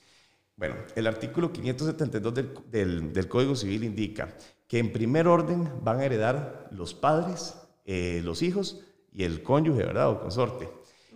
Bueno, 0.55 0.75
el 0.95 1.07
artículo 1.07 1.51
572 1.51 2.33
del, 2.35 2.53
del, 2.69 3.13
del 3.13 3.27
Código 3.27 3.55
Civil 3.55 3.83
indica 3.83 4.29
que 4.67 4.79
en 4.79 4.91
primer 4.91 5.27
orden 5.27 5.69
van 5.83 5.99
a 5.99 6.05
heredar 6.05 6.67
los 6.71 6.93
padres, 6.93 7.55
eh, 7.85 8.21
los 8.23 8.41
hijos 8.41 8.83
y 9.11 9.23
el 9.23 9.43
cónyuge, 9.43 9.83
¿verdad? 9.83 10.09
O 10.09 10.19
consorte. 10.19 10.69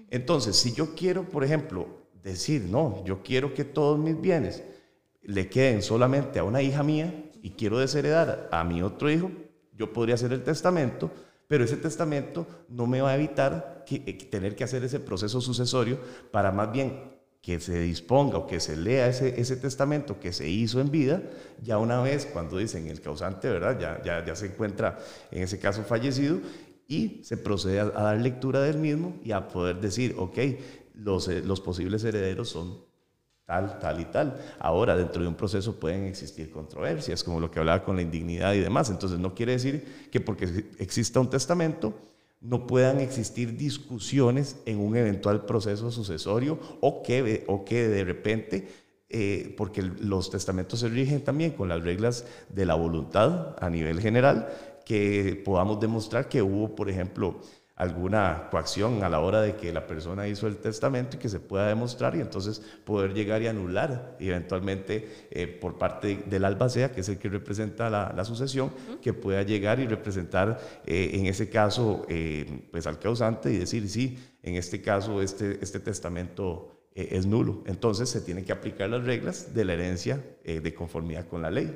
Entonces, 0.10 0.56
si 0.56 0.74
yo 0.74 0.96
quiero, 0.96 1.28
por 1.28 1.44
ejemplo, 1.44 1.88
decir, 2.24 2.64
no, 2.64 3.04
yo 3.06 3.22
quiero 3.24 3.54
que 3.54 3.64
todos 3.64 3.98
mis 3.98 4.20
bienes 4.20 4.64
le 5.22 5.50
queden 5.50 5.82
solamente 5.82 6.40
a 6.40 6.44
una 6.44 6.62
hija 6.62 6.84
mía 6.84 7.30
y 7.42 7.52
quiero 7.52 7.80
desheredar 7.80 8.50
a 8.52 8.64
mi 8.64 8.82
otro 8.82 9.10
hijo, 9.10 9.32
yo 9.74 9.94
podría 9.94 10.16
hacer 10.16 10.34
el 10.34 10.44
testamento, 10.44 11.12
pero 11.48 11.64
ese 11.64 11.78
testamento 11.78 12.46
no 12.68 12.86
me 12.86 13.02
va 13.02 13.12
a 13.12 13.16
evitar 13.16 13.84
que, 13.86 14.04
eh, 14.06 14.14
tener 14.30 14.56
que 14.56 14.64
hacer 14.64 14.84
ese 14.84 15.00
proceso 15.00 15.42
sucesorio 15.42 16.00
para 16.32 16.52
más 16.52 16.72
bien 16.72 17.19
que 17.42 17.60
se 17.60 17.80
disponga 17.80 18.38
o 18.38 18.48
que 18.48 18.60
se 18.60 18.76
lea 18.76 19.08
ese, 19.08 19.40
ese 19.40 19.56
testamento 19.56 20.20
que 20.20 20.34
se 20.34 20.48
hizo 20.48 20.82
en 20.82 20.92
vida, 20.92 21.22
ya 21.64 21.78
una 21.78 22.02
vez 22.02 22.26
cuando 22.26 22.58
dicen 22.58 22.88
el 22.88 23.02
causante, 23.02 23.50
¿verdad? 23.50 23.80
Ya, 23.80 24.04
ya, 24.04 24.26
ya 24.26 24.36
se 24.36 24.48
encuentra 24.48 25.00
en 25.32 25.44
ese 25.44 25.60
caso 25.60 25.84
fallecido 25.84 26.40
y 26.88 27.22
se 27.24 27.38
procede 27.38 27.80
a, 27.80 27.86
dar 27.86 28.20
lectura 28.20 28.62
del 28.62 28.78
mismo 28.78 29.16
y 29.24 29.32
a 29.32 29.48
poder 29.48 29.80
decir, 29.80 30.16
ok, 30.18 30.38
los, 30.96 31.28
eh, 31.30 31.42
los 31.42 31.62
posibles 31.62 32.04
herederos 32.04 32.50
son 32.50 32.90
tal, 33.46 33.80
tal 33.80 34.00
y 34.00 34.06
tal. 34.06 34.40
Ahora, 34.60 34.96
dentro 34.98 35.22
de 35.22 35.28
un 35.28 35.36
proceso 35.36 35.80
pueden 35.80 36.06
existir 36.06 36.52
controversias, 36.52 37.24
como 37.24 37.40
lo 37.40 37.50
que 37.50 37.60
hablaba 37.60 37.84
con 37.84 37.96
la 37.96 38.02
indignidad 38.02 38.54
y 38.54 38.60
demás. 38.60 38.90
Entonces, 38.90 39.18
no 39.18 39.34
quiere 39.34 39.54
decir 39.54 40.10
que 40.12 40.20
porque 40.20 40.66
exista 40.78 41.20
un 41.20 41.30
testamento, 41.30 41.94
no 42.42 42.68
puedan 42.68 43.00
existir 43.00 43.58
discusiones 43.58 44.58
en 44.66 44.80
un 44.80 44.96
eventual 44.96 45.46
proceso 45.46 45.92
sucesorio 45.92 46.60
o 46.80 47.04
que, 47.04 47.44
o 47.48 47.66
que 47.66 47.88
de 47.88 48.04
repente, 48.06 48.68
eh, 49.10 49.54
porque 49.58 49.82
los 49.82 50.30
testamentos 50.30 50.80
se 50.80 50.88
rigen 50.88 51.24
también 51.24 51.52
con 51.52 51.70
las 51.70 51.84
reglas 51.84 52.26
de 52.50 52.66
la 52.66 52.76
voluntad 52.76 53.56
a 53.60 53.70
nivel 53.70 54.00
general, 54.00 54.48
que 54.86 55.42
podamos 55.44 55.80
demostrar 55.80 56.30
que 56.30 56.42
hubo, 56.42 56.76
por 56.76 56.90
ejemplo, 56.90 57.40
alguna 57.80 58.50
coacción 58.52 59.04
a 59.04 59.10
la 59.10 59.22
hora 59.22 59.42
de 59.42 59.56
que 59.56 59.72
la 59.72 59.88
persona 59.88 60.28
hizo 60.28 60.48
el 60.48 60.58
testamento 60.58 61.16
y 61.16 61.20
que 61.20 61.30
se 61.30 61.40
pueda 61.40 61.66
demostrar 61.66 62.14
y 62.14 62.20
entonces 62.20 62.62
poder 62.84 63.14
llegar 63.14 63.42
y 63.42 63.48
anular 63.48 64.18
eventualmente 64.20 65.28
eh, 65.32 65.48
por 65.48 65.78
parte 65.78 66.24
del 66.26 66.44
albacea, 66.44 66.92
que 66.92 67.00
es 67.00 67.08
el 67.08 67.18
que 67.18 67.30
representa 67.30 67.90
la, 67.90 68.26
sucesión, 68.26 68.72
que 69.02 69.14
pueda 69.14 69.44
llegar 69.44 69.80
y 69.80 69.88
representar 69.88 70.60
eh, 70.86 71.12
en 71.14 71.26
ese 71.28 71.50
caso 71.50 72.06
eh, 72.10 72.68
pues 72.70 72.86
al 72.86 73.00
causante 73.00 73.50
y 73.50 73.58
decir, 73.58 73.90
sí, 73.90 74.20
en 74.44 74.56
este 74.56 74.82
caso 74.82 75.22
este, 75.22 75.58
este 75.62 75.80
testamento 75.80 76.90
es 76.94 77.26
nulo. 77.26 77.64
Entonces 77.66 78.10
se 78.10 78.20
tienen 78.20 78.44
que 78.44 78.52
aplicar 78.52 78.90
las 78.90 79.06
reglas 79.06 79.54
de 79.54 79.64
la 79.64 79.74
herencia 79.74 80.22
de 80.44 80.74
conformidad 80.74 81.30
con 81.30 81.42
la 81.42 81.50
ley. 81.50 81.74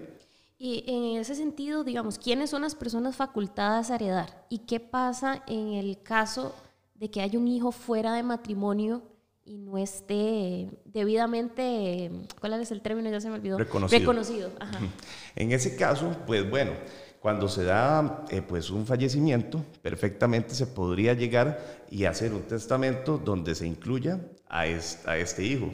Y 0.66 0.86
en 0.88 1.20
ese 1.20 1.36
sentido, 1.36 1.84
digamos, 1.84 2.18
¿quiénes 2.18 2.50
son 2.50 2.62
las 2.62 2.74
personas 2.74 3.18
facultadas 3.18 3.92
a 3.92 3.96
heredar? 3.96 4.46
¿Y 4.48 4.60
qué 4.60 4.80
pasa 4.80 5.44
en 5.46 5.74
el 5.74 6.02
caso 6.02 6.56
de 6.96 7.12
que 7.12 7.20
haya 7.20 7.38
un 7.38 7.50
hijo 7.50 7.74
fuera 7.74 8.14
de 8.14 8.24
matrimonio 8.24 9.02
y 9.44 9.58
no 9.58 9.78
esté 9.78 10.70
debidamente, 10.86 12.10
¿cuál 12.40 12.54
es 12.62 12.72
el 12.72 12.82
término? 12.82 13.10
Ya 13.10 13.20
se 13.20 13.28
me 13.28 13.36
olvidó. 13.36 13.58
Reconocido. 13.58 14.00
Reconocido. 14.00 14.52
En 15.36 15.52
ese 15.52 15.76
caso, 15.76 16.16
pues 16.26 16.50
bueno, 16.50 16.72
cuando 17.20 17.50
se 17.50 17.66
da 17.66 18.24
eh, 18.30 18.42
pues 18.42 18.70
un 18.70 18.86
fallecimiento, 18.86 19.66
perfectamente 19.82 20.56
se 20.56 20.68
podría 20.68 21.14
llegar 21.14 21.84
y 21.92 22.06
hacer 22.06 22.32
un 22.32 22.44
testamento 22.44 23.18
donde 23.18 23.54
se 23.54 23.68
incluya 23.68 24.22
a 24.48 24.66
este, 24.66 25.10
a 25.10 25.18
este 25.18 25.44
hijo. 25.44 25.72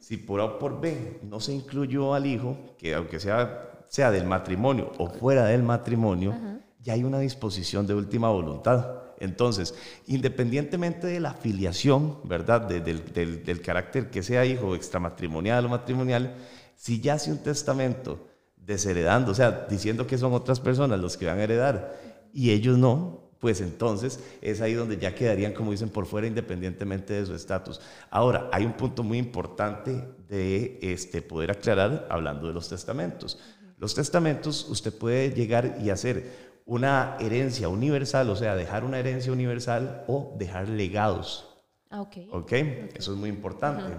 Si 0.00 0.16
por 0.16 0.40
A 0.40 0.46
o 0.46 0.58
por 0.58 0.80
B 0.80 1.20
no 1.22 1.38
se 1.38 1.52
incluyó 1.52 2.14
al 2.14 2.26
hijo, 2.26 2.56
que 2.76 2.94
aunque 2.94 3.20
sea 3.20 3.68
sea 3.92 4.10
del 4.10 4.24
matrimonio 4.24 4.90
o 4.96 5.10
fuera 5.10 5.44
del 5.44 5.62
matrimonio, 5.62 6.34
ya 6.80 6.94
hay 6.94 7.04
una 7.04 7.18
disposición 7.18 7.86
de 7.86 7.92
última 7.92 8.30
voluntad. 8.30 9.02
Entonces, 9.20 9.74
independientemente 10.06 11.06
de 11.06 11.20
la 11.20 11.34
filiación, 11.34 12.16
¿verdad? 12.24 12.62
del, 12.62 13.60
carácter 13.60 14.10
que 14.10 14.22
sea 14.22 14.46
hijo 14.46 14.74
extramatrimonial 14.74 15.66
o 15.66 15.68
matrimonial, 15.68 16.34
si 16.74 17.02
ya 17.02 17.14
hace 17.14 17.30
un 17.32 17.42
testamento 17.42 18.28
desheredando, 18.56 19.32
o 19.32 19.34
sea, 19.34 19.66
diciendo 19.68 20.06
que 20.06 20.16
son 20.16 20.32
otras 20.32 20.58
personas 20.58 20.98
los 20.98 21.18
que 21.18 21.26
van 21.26 21.38
a 21.38 21.42
heredar 21.42 21.94
y 22.32 22.52
ellos 22.52 22.78
no, 22.78 23.30
pues 23.40 23.60
entonces 23.60 24.20
es 24.40 24.62
ahí 24.62 24.72
donde 24.72 24.96
ya 24.96 25.14
quedarían, 25.14 25.52
como 25.52 25.70
dicen, 25.70 25.90
por 25.90 26.06
fuera 26.06 26.26
independientemente 26.26 27.12
de 27.12 27.26
su 27.26 27.34
estatus. 27.34 27.78
Ahora, 28.08 28.48
hay 28.52 28.64
un 28.64 28.72
punto 28.72 29.02
muy 29.02 29.18
importante 29.18 30.02
de 30.30 30.78
este, 30.80 31.20
poder 31.20 31.50
aclarar 31.50 32.06
hablando 32.08 32.46
de 32.46 32.54
los 32.54 32.70
testamentos. 32.70 33.38
Los 33.82 33.96
testamentos, 33.96 34.68
usted 34.68 34.96
puede 34.96 35.32
llegar 35.32 35.78
y 35.82 35.90
hacer 35.90 36.60
una 36.66 37.16
herencia 37.18 37.68
universal, 37.68 38.30
o 38.30 38.36
sea, 38.36 38.54
dejar 38.54 38.84
una 38.84 39.00
herencia 39.00 39.32
universal 39.32 40.04
o 40.06 40.36
dejar 40.38 40.68
legados. 40.68 41.58
Ah, 41.90 42.00
ok. 42.02 42.16
Ok, 42.30 42.52
eso 42.94 43.10
es 43.10 43.18
muy 43.18 43.28
importante. 43.28 43.92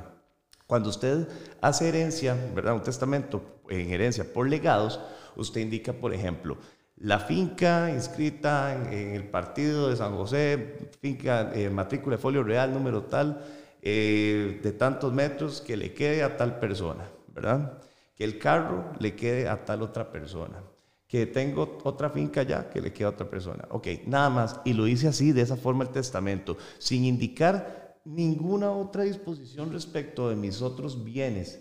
Cuando 0.68 0.88
usted 0.88 1.28
hace 1.60 1.90
herencia, 1.90 2.34
¿verdad? 2.56 2.76
Un 2.76 2.84
testamento 2.84 3.44
en 3.68 3.92
herencia 3.92 4.24
por 4.24 4.48
legados, 4.48 5.02
usted 5.36 5.60
indica, 5.60 5.92
por 5.92 6.14
ejemplo, 6.14 6.56
la 6.96 7.20
finca 7.20 7.92
inscrita 7.94 8.74
en, 8.90 9.16
el 9.16 9.28
partido 9.28 9.90
de 9.90 9.98
San 9.98 10.16
José, 10.16 10.92
finca, 11.02 11.52
eh, 11.54 11.70
matrícula 11.70 12.16
de 12.16 12.22
folio 12.22 12.42
real, 12.42 12.74
número 12.74 13.04
tal, 13.04 13.44
eh, 13.82 14.62
de 14.64 14.72
tantos 14.72 15.12
metros 15.12 15.60
que 15.60 15.76
le 15.76 15.94
quede 15.94 16.24
a 16.24 16.38
tal 16.38 16.58
persona, 16.58 17.04
¿verdad? 17.28 17.80
El 18.24 18.40
carro 18.40 18.94
le 19.00 19.16
quede 19.16 19.48
a 19.48 19.66
tal 19.66 19.82
otra 19.82 20.12
persona, 20.12 20.64
que 21.08 21.26
tengo 21.26 21.78
otra 21.84 22.10
finca 22.10 22.44
ya 22.44 22.70
que 22.70 22.82
le 22.82 22.92
quede 22.92 23.06
a 23.06 23.10
otra 23.10 23.30
persona. 23.30 23.68
Ok, 23.70 23.88
nada 24.08 24.30
más. 24.30 24.60
Y 24.66 24.74
lo 24.74 24.88
hice 24.88 25.08
así, 25.08 25.32
de 25.32 25.42
esa 25.42 25.56
forma 25.56 25.84
el 25.84 25.92
testamento, 25.92 26.58
sin 26.80 27.06
indicar 27.06 28.00
ninguna 28.06 28.72
otra 28.72 29.04
disposición 29.04 29.72
respecto 29.72 30.30
de 30.30 30.36
mis 30.36 30.62
otros 30.62 31.04
bienes. 31.04 31.60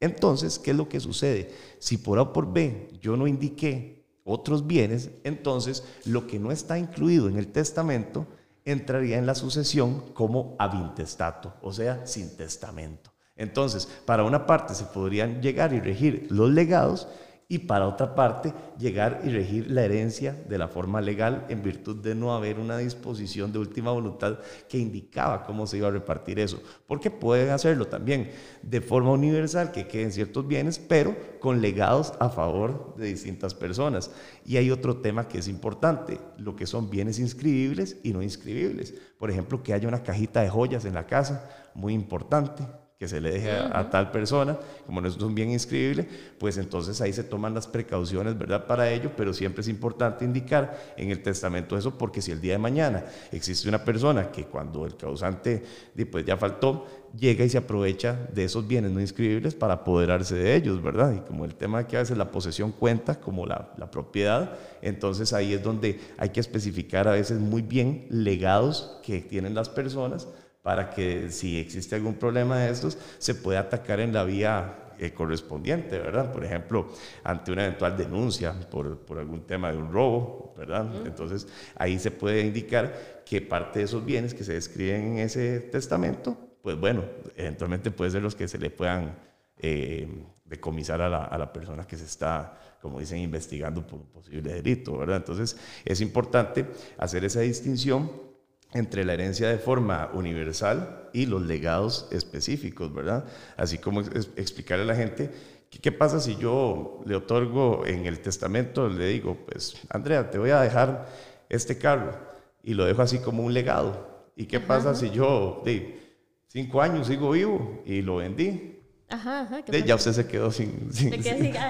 Entonces, 0.00 0.58
¿qué 0.58 0.72
es 0.72 0.76
lo 0.76 0.88
que 0.88 1.00
sucede? 1.00 1.50
Si 1.78 1.98
por 1.98 2.18
A 2.18 2.22
o 2.22 2.32
por 2.32 2.52
B 2.52 2.88
yo 3.00 3.16
no 3.16 3.26
indiqué 3.26 4.04
otros 4.24 4.66
bienes, 4.66 5.10
entonces 5.24 5.84
lo 6.04 6.26
que 6.26 6.38
no 6.38 6.52
está 6.52 6.78
incluido 6.78 7.28
en 7.28 7.36
el 7.36 7.48
testamento 7.48 8.26
entraría 8.64 9.16
en 9.16 9.26
la 9.26 9.34
sucesión 9.34 10.12
como 10.12 10.54
avintestato, 10.58 11.54
o 11.62 11.72
sea, 11.72 12.06
sin 12.06 12.36
testamento. 12.36 13.10
Entonces, 13.38 13.88
para 14.04 14.24
una 14.24 14.44
parte 14.46 14.74
se 14.74 14.84
podrían 14.84 15.40
llegar 15.40 15.72
y 15.72 15.80
regir 15.80 16.26
los 16.28 16.50
legados 16.50 17.08
y 17.50 17.60
para 17.60 17.88
otra 17.88 18.14
parte 18.14 18.52
llegar 18.78 19.22
y 19.24 19.30
regir 19.30 19.70
la 19.70 19.82
herencia 19.82 20.34
de 20.48 20.58
la 20.58 20.68
forma 20.68 21.00
legal 21.00 21.46
en 21.48 21.62
virtud 21.62 21.96
de 21.96 22.14
no 22.14 22.34
haber 22.34 22.58
una 22.58 22.76
disposición 22.76 23.52
de 23.52 23.58
última 23.58 23.90
voluntad 23.90 24.38
que 24.68 24.76
indicaba 24.76 25.44
cómo 25.44 25.66
se 25.66 25.78
iba 25.78 25.88
a 25.88 25.92
repartir 25.92 26.38
eso. 26.38 26.62
Porque 26.86 27.10
pueden 27.10 27.48
hacerlo 27.48 27.86
también 27.86 28.30
de 28.62 28.82
forma 28.82 29.12
universal, 29.12 29.72
que 29.72 29.88
queden 29.88 30.12
ciertos 30.12 30.46
bienes, 30.46 30.78
pero 30.78 31.16
con 31.40 31.62
legados 31.62 32.12
a 32.20 32.28
favor 32.28 32.94
de 32.98 33.06
distintas 33.06 33.54
personas. 33.54 34.10
Y 34.44 34.58
hay 34.58 34.70
otro 34.70 34.98
tema 34.98 35.26
que 35.26 35.38
es 35.38 35.48
importante, 35.48 36.20
lo 36.36 36.54
que 36.54 36.66
son 36.66 36.90
bienes 36.90 37.18
inscribibles 37.18 37.96
y 38.02 38.12
no 38.12 38.22
inscribibles. 38.22 38.92
Por 39.18 39.30
ejemplo, 39.30 39.62
que 39.62 39.72
haya 39.72 39.88
una 39.88 40.02
cajita 40.02 40.42
de 40.42 40.50
joyas 40.50 40.84
en 40.84 40.92
la 40.92 41.06
casa, 41.06 41.48
muy 41.74 41.94
importante 41.94 42.64
que 42.98 43.06
se 43.06 43.20
le 43.20 43.30
deje 43.30 43.52
a, 43.52 43.90
tal 43.90 44.10
persona, 44.10 44.58
como 44.84 45.00
no 45.00 45.06
es 45.06 45.16
un 45.18 45.32
bien 45.32 45.50
inscribible, 45.50 46.08
pues 46.36 46.58
entonces 46.58 47.00
ahí 47.00 47.12
se 47.12 47.22
toman 47.22 47.54
las 47.54 47.68
precauciones, 47.68 48.36
¿verdad? 48.36 48.66
Para 48.66 48.90
ello, 48.90 49.12
pero 49.16 49.32
siempre 49.32 49.60
es 49.60 49.68
importante 49.68 50.24
indicar 50.24 50.94
en 50.96 51.12
el 51.12 51.22
testamento 51.22 51.78
eso, 51.78 51.96
porque 51.96 52.20
si 52.20 52.32
el 52.32 52.40
día 52.40 52.54
de 52.54 52.58
mañana 52.58 53.04
existe 53.30 53.68
una 53.68 53.84
persona 53.84 54.32
que 54.32 54.46
cuando 54.46 54.84
el 54.84 54.96
causante 54.96 55.62
pues 56.10 56.24
ya 56.26 56.36
faltó, 56.36 56.86
llega 57.16 57.44
y 57.44 57.48
se 57.48 57.58
aprovecha 57.58 58.18
de 58.34 58.44
esos 58.44 58.66
bienes 58.66 58.90
no 58.90 59.00
inscribibles 59.00 59.54
para 59.54 59.74
apoderarse 59.74 60.34
de 60.34 60.56
ellos, 60.56 60.82
¿verdad? 60.82 61.14
Y 61.14 61.20
como 61.20 61.44
el 61.44 61.54
tema 61.54 61.86
que 61.86 61.96
a 61.96 62.00
veces 62.00 62.18
la 62.18 62.32
posesión 62.32 62.72
cuenta 62.72 63.20
como 63.20 63.46
la, 63.46 63.74
la 63.76 63.92
propiedad, 63.92 64.58
entonces 64.82 65.32
ahí 65.32 65.52
es 65.52 65.62
donde 65.62 66.00
hay 66.18 66.30
que 66.30 66.40
especificar 66.40 67.06
a 67.06 67.12
veces 67.12 67.38
muy 67.38 67.62
bien 67.62 68.06
legados 68.10 68.98
que 69.04 69.20
tienen 69.20 69.54
las 69.54 69.68
personas 69.68 70.26
para 70.68 70.90
que 70.90 71.30
si 71.30 71.58
existe 71.58 71.94
algún 71.94 72.16
problema 72.16 72.58
de 72.58 72.70
estos, 72.70 72.98
se 73.16 73.34
pueda 73.34 73.60
atacar 73.60 74.00
en 74.00 74.12
la 74.12 74.22
vía 74.24 74.90
eh, 74.98 75.12
correspondiente, 75.14 75.98
¿verdad? 75.98 76.30
Por 76.30 76.44
ejemplo, 76.44 76.90
ante 77.24 77.52
una 77.52 77.64
eventual 77.64 77.96
denuncia 77.96 78.52
por, 78.70 78.98
por 78.98 79.18
algún 79.18 79.46
tema 79.46 79.72
de 79.72 79.78
un 79.78 79.90
robo, 79.90 80.52
¿verdad? 80.58 81.06
Entonces, 81.06 81.48
ahí 81.74 81.98
se 81.98 82.10
puede 82.10 82.42
indicar 82.42 83.22
que 83.24 83.40
parte 83.40 83.78
de 83.78 83.86
esos 83.86 84.04
bienes 84.04 84.34
que 84.34 84.44
se 84.44 84.52
describen 84.52 85.12
en 85.12 85.18
ese 85.20 85.60
testamento, 85.60 86.36
pues 86.60 86.78
bueno, 86.78 87.02
eventualmente 87.34 87.90
puede 87.90 88.10
ser 88.10 88.20
los 88.20 88.34
que 88.34 88.46
se 88.46 88.58
le 88.58 88.68
puedan 88.68 89.16
eh, 89.56 90.06
decomisar 90.44 91.00
a 91.00 91.08
la, 91.08 91.24
a 91.24 91.38
la 91.38 91.50
persona 91.50 91.86
que 91.86 91.96
se 91.96 92.04
está, 92.04 92.76
como 92.82 93.00
dicen, 93.00 93.20
investigando 93.20 93.86
por 93.86 94.00
un 94.00 94.06
posible 94.08 94.52
delito, 94.52 94.98
¿verdad? 94.98 95.16
Entonces, 95.16 95.56
es 95.86 96.02
importante 96.02 96.66
hacer 96.98 97.24
esa 97.24 97.40
distinción 97.40 98.27
entre 98.72 99.04
la 99.04 99.14
herencia 99.14 99.48
de 99.48 99.58
forma 99.58 100.10
universal 100.12 101.08
y 101.12 101.26
los 101.26 101.42
legados 101.42 102.08
específicos, 102.10 102.92
¿verdad? 102.92 103.24
Así 103.56 103.78
como 103.78 104.00
explicarle 104.00 104.84
a 104.84 104.86
la 104.86 104.94
gente 104.94 105.30
qué 105.70 105.92
pasa 105.92 106.20
si 106.20 106.36
yo 106.36 107.00
le 107.04 107.14
otorgo 107.14 107.86
en 107.86 108.06
el 108.06 108.20
testamento, 108.20 108.88
le 108.88 109.08
digo, 109.08 109.36
pues, 109.46 109.76
Andrea, 109.90 110.30
te 110.30 110.38
voy 110.38 110.50
a 110.50 110.60
dejar 110.60 111.08
este 111.48 111.78
carro 111.78 112.18
y 112.62 112.74
lo 112.74 112.84
dejo 112.84 113.02
así 113.02 113.18
como 113.18 113.42
un 113.42 113.54
legado. 113.54 114.32
¿Y 114.36 114.46
qué 114.46 114.60
pasa 114.60 114.94
si 114.94 115.10
yo, 115.10 115.62
de 115.64 116.00
cinco 116.46 116.80
años 116.80 117.06
sigo 117.06 117.30
vivo 117.30 117.82
y 117.84 118.02
lo 118.02 118.16
vendí? 118.16 118.76
Ajá, 119.10 119.40
ajá, 119.40 119.60
ya 119.66 119.94
usted 119.94 120.12
se 120.12 120.26
quedó 120.26 120.50
sin, 120.50 120.90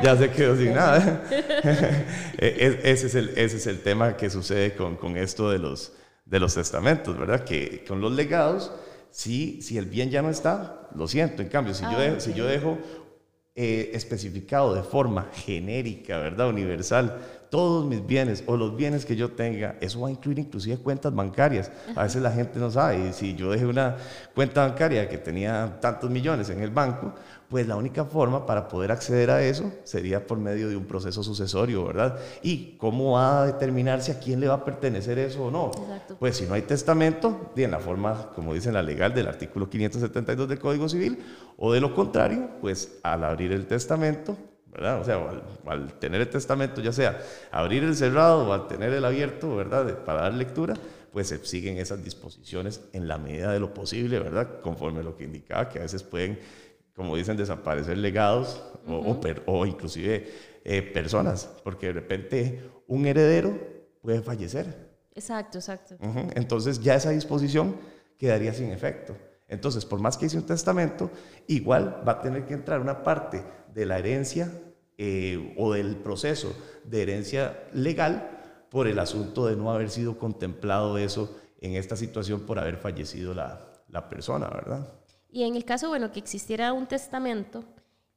ya 0.03 0.17
se 0.17 0.31
quedó 0.31 0.57
sin 0.57 0.75
nada. 0.75 1.25
E, 2.41 2.81
ese, 2.85 3.07
es 3.07 3.15
el, 3.15 3.31
ese 3.31 3.57
es 3.57 3.67
el 3.67 3.81
tema 3.81 4.17
que 4.17 4.31
sucede 4.31 4.75
con, 4.75 4.97
con 4.97 5.17
esto 5.17 5.51
de 5.51 5.59
los, 5.59 5.93
de 6.29 6.41
los 6.41 6.55
testamentos, 6.55 7.19
¿verdad? 7.19 7.45
Que 7.45 7.85
con 7.87 8.01
los 8.01 8.13
legados, 8.13 8.71
si, 9.11 9.63
si 9.63 9.79
el 9.79 9.87
bien 9.87 10.11
ya 10.11 10.23
no 10.23 10.31
está, 10.31 10.89
lo 10.95 11.09
siento. 11.09 11.43
En 11.43 11.49
cambio, 11.49 11.75
si, 11.75 11.83
yo, 11.85 11.97
ah, 11.97 12.01
dejo, 12.01 12.21
si 12.21 12.35
yo 12.35 12.47
dejo 12.47 12.79
eh, 13.55 13.91
especificado 13.95 14.75
de 14.75 14.83
forma 14.83 15.29
genérica, 15.33 16.19
¿verdad? 16.19 16.49
Universal, 16.49 17.19
todos 17.51 17.87
mis 17.87 18.07
bienes 18.07 18.45
o 18.47 18.57
los 18.57 18.77
bienes 18.77 19.07
que 19.07 19.17
yo 19.17 19.31
tenga, 19.33 19.77
eso 19.81 20.01
va 20.01 20.09
a 20.09 20.11
incluir 20.11 20.39
inclusive 20.39 20.77
cuentas 20.77 21.15
bancarias. 21.15 21.73
A 21.97 22.03
veces 22.03 22.21
la 22.21 22.31
gente 22.31 22.59
no 22.59 22.71
sabe, 22.71 23.09
y 23.09 23.13
si 23.13 23.35
yo 23.35 23.51
dejé 23.51 23.65
una 23.65 23.97
cuenta 24.35 24.67
bancaria 24.67 25.09
que 25.09 25.17
tenía 25.17 25.79
tantos 25.81 26.11
millones 26.11 26.51
en 26.51 26.63
el 26.63 26.71
banco, 26.71 27.15
pues 27.49 27.67
la 27.67 27.77
única 27.77 28.05
forma 28.05 28.45
para 28.45 28.69
poder 28.69 28.93
acceder 28.93 29.31
a 29.31 29.43
eso 29.43 29.73
sería 29.85 30.27
por 30.27 30.39
medio 30.39 30.69
de 30.69 30.77
un 30.77 30.85
proceso 30.85 31.23
sucesorio, 31.23 31.85
¿verdad? 31.85 32.19
¿Y 32.43 32.77
cómo 32.77 33.13
va 33.13 33.43
a 33.43 33.47
determinarse 33.47 34.13
a 34.13 34.19
quién 34.19 34.41
le 34.41 34.49
va 34.49 34.55
a 34.55 34.65
pertenecer 34.65 35.19
eso 35.19 35.47
o 35.47 35.51
no? 35.51 35.71
Pues 36.19 36.37
si 36.37 36.45
no 36.45 36.55
hay 36.55 36.63
testamento, 36.63 37.53
en 37.57 37.71
la 37.71 37.79
forma, 37.79 38.31
como 38.35 38.53
dice 38.53 38.71
la 38.71 38.83
legal 38.83 39.15
del 39.15 39.29
artículo 39.29 39.71
572 39.71 40.49
del 40.49 40.59
Código 40.59 40.89
Civil, 40.89 41.19
o 41.57 41.73
de 41.73 41.81
lo 41.81 41.95
contrario, 41.95 42.51
pues 42.61 42.99
al 43.03 43.25
abrir 43.25 43.53
el 43.53 43.67
testamento, 43.67 44.37
¿verdad? 44.71 45.01
O 45.01 45.05
sea, 45.05 45.19
al, 45.67 45.93
tener 45.95 46.21
el 46.21 46.29
testamento, 46.29 46.83
ya 46.83 46.93
sea 46.93 47.19
abrir 47.51 47.83
el 47.83 47.97
cerrado 47.97 48.47
o 48.47 48.53
al 48.53 48.69
tener 48.69 48.93
el 48.93 49.05
abierto, 49.07 49.57
¿verdad? 49.57 50.05
para 50.05 50.23
dar 50.23 50.35
lectura, 50.35 50.75
pues 51.13 51.29
se 51.29 51.43
siguen 51.47 51.79
esas 51.79 52.05
disposiciones 52.05 52.83
en 52.93 53.09
la 53.09 53.17
medida 53.17 53.51
de 53.53 53.59
lo 53.59 53.73
posible, 53.73 54.19
¿verdad? 54.19 54.61
Conforme 54.61 55.03
lo 55.03 55.17
que 55.17 55.25
indicaba, 55.25 55.71
que 55.71 55.79
a 55.79 55.83
veces 55.83 56.03
pueden 56.03 56.39
como 56.99 57.15
dicen, 57.15 57.37
desaparecer 57.37 57.97
legados 57.97 58.61
o, 58.89 59.17
o, 59.47 59.67
inclusive 59.67 60.29
eh, 60.65 60.83
personas, 60.83 61.49
porque 61.63 61.87
de 61.87 61.93
repente 61.93 62.71
un 62.89 63.07
heredero 63.07 63.57
puede 64.03 64.21
fallecer. 64.21 64.91
Exacto, 65.15 65.59
exacto. 65.59 65.97
Entonces 66.35 66.81
ya 66.81 66.97
esa 66.97 67.11
disposición 67.11 67.77
quedaría 68.19 68.53
sin 68.53 68.73
efecto. 68.73 69.17
Entonces, 69.47 69.85
por 69.85 70.01
más 70.01 70.17
que 70.17 70.27
hice 70.27 70.39
un 70.39 70.47
testamento, 70.47 71.09
igual 71.47 72.03
va 72.07 72.15
a 72.15 72.21
tener 72.21 72.45
que 72.47 72.55
entrar 72.55 72.81
una 72.81 73.05
parte 73.05 73.45
de 73.73 73.87
la 73.87 74.01
herencia 74.01 74.51
eh, 74.97 75.55
o 75.57 75.75
del 75.75 75.95
proceso 75.99 76.53
de 76.85 77.03
herencia 77.03 77.63
legal 77.73 78.67
por 78.71 78.89
el 78.89 78.99
asunto 78.99 79.47
de 79.47 79.55
no 79.55 79.71
haber 79.71 79.91
sido 79.91 80.19
contemplado 80.19 80.99
eso 80.99 81.39
en 81.61 81.77
esta 81.77 81.95
situación 81.95 82.41
por 82.41 82.59
haber 82.59 82.77
fallecido 82.77 83.35
la, 83.35 83.73
la 83.89 84.09
persona, 84.09 84.49
¿verdad? 84.49 84.99
Y 85.31 85.45
en 85.45 85.57
el 85.57 85.65
caso, 85.65 85.89
bueno, 85.89 86.11
que 86.11 86.19
existiera 86.19 86.73
un 86.73 86.87
testamento, 86.87 87.65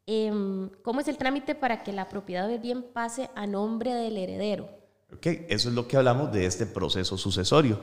em, 0.06 0.69
¿cómo 0.82 1.02
es 1.02 1.08
el 1.08 1.17
trámite 1.17 1.56
para 1.56 1.84
que 1.84 1.91
la 1.91 2.08
propiedad 2.10 2.47
del 2.47 2.60
bien 2.60 2.84
pase 2.93 3.30
a 3.36 3.45
nombre 3.47 3.93
del 3.93 4.17
heredero? 4.17 4.69
Ok, 5.13 5.28
eso 5.50 5.69
es 5.69 5.76
lo 5.76 5.88
que 5.88 5.97
hablamos 5.97 6.32
de 6.32 6.45
este 6.45 6.65
proceso 6.65 7.17
sucesorio, 7.17 7.80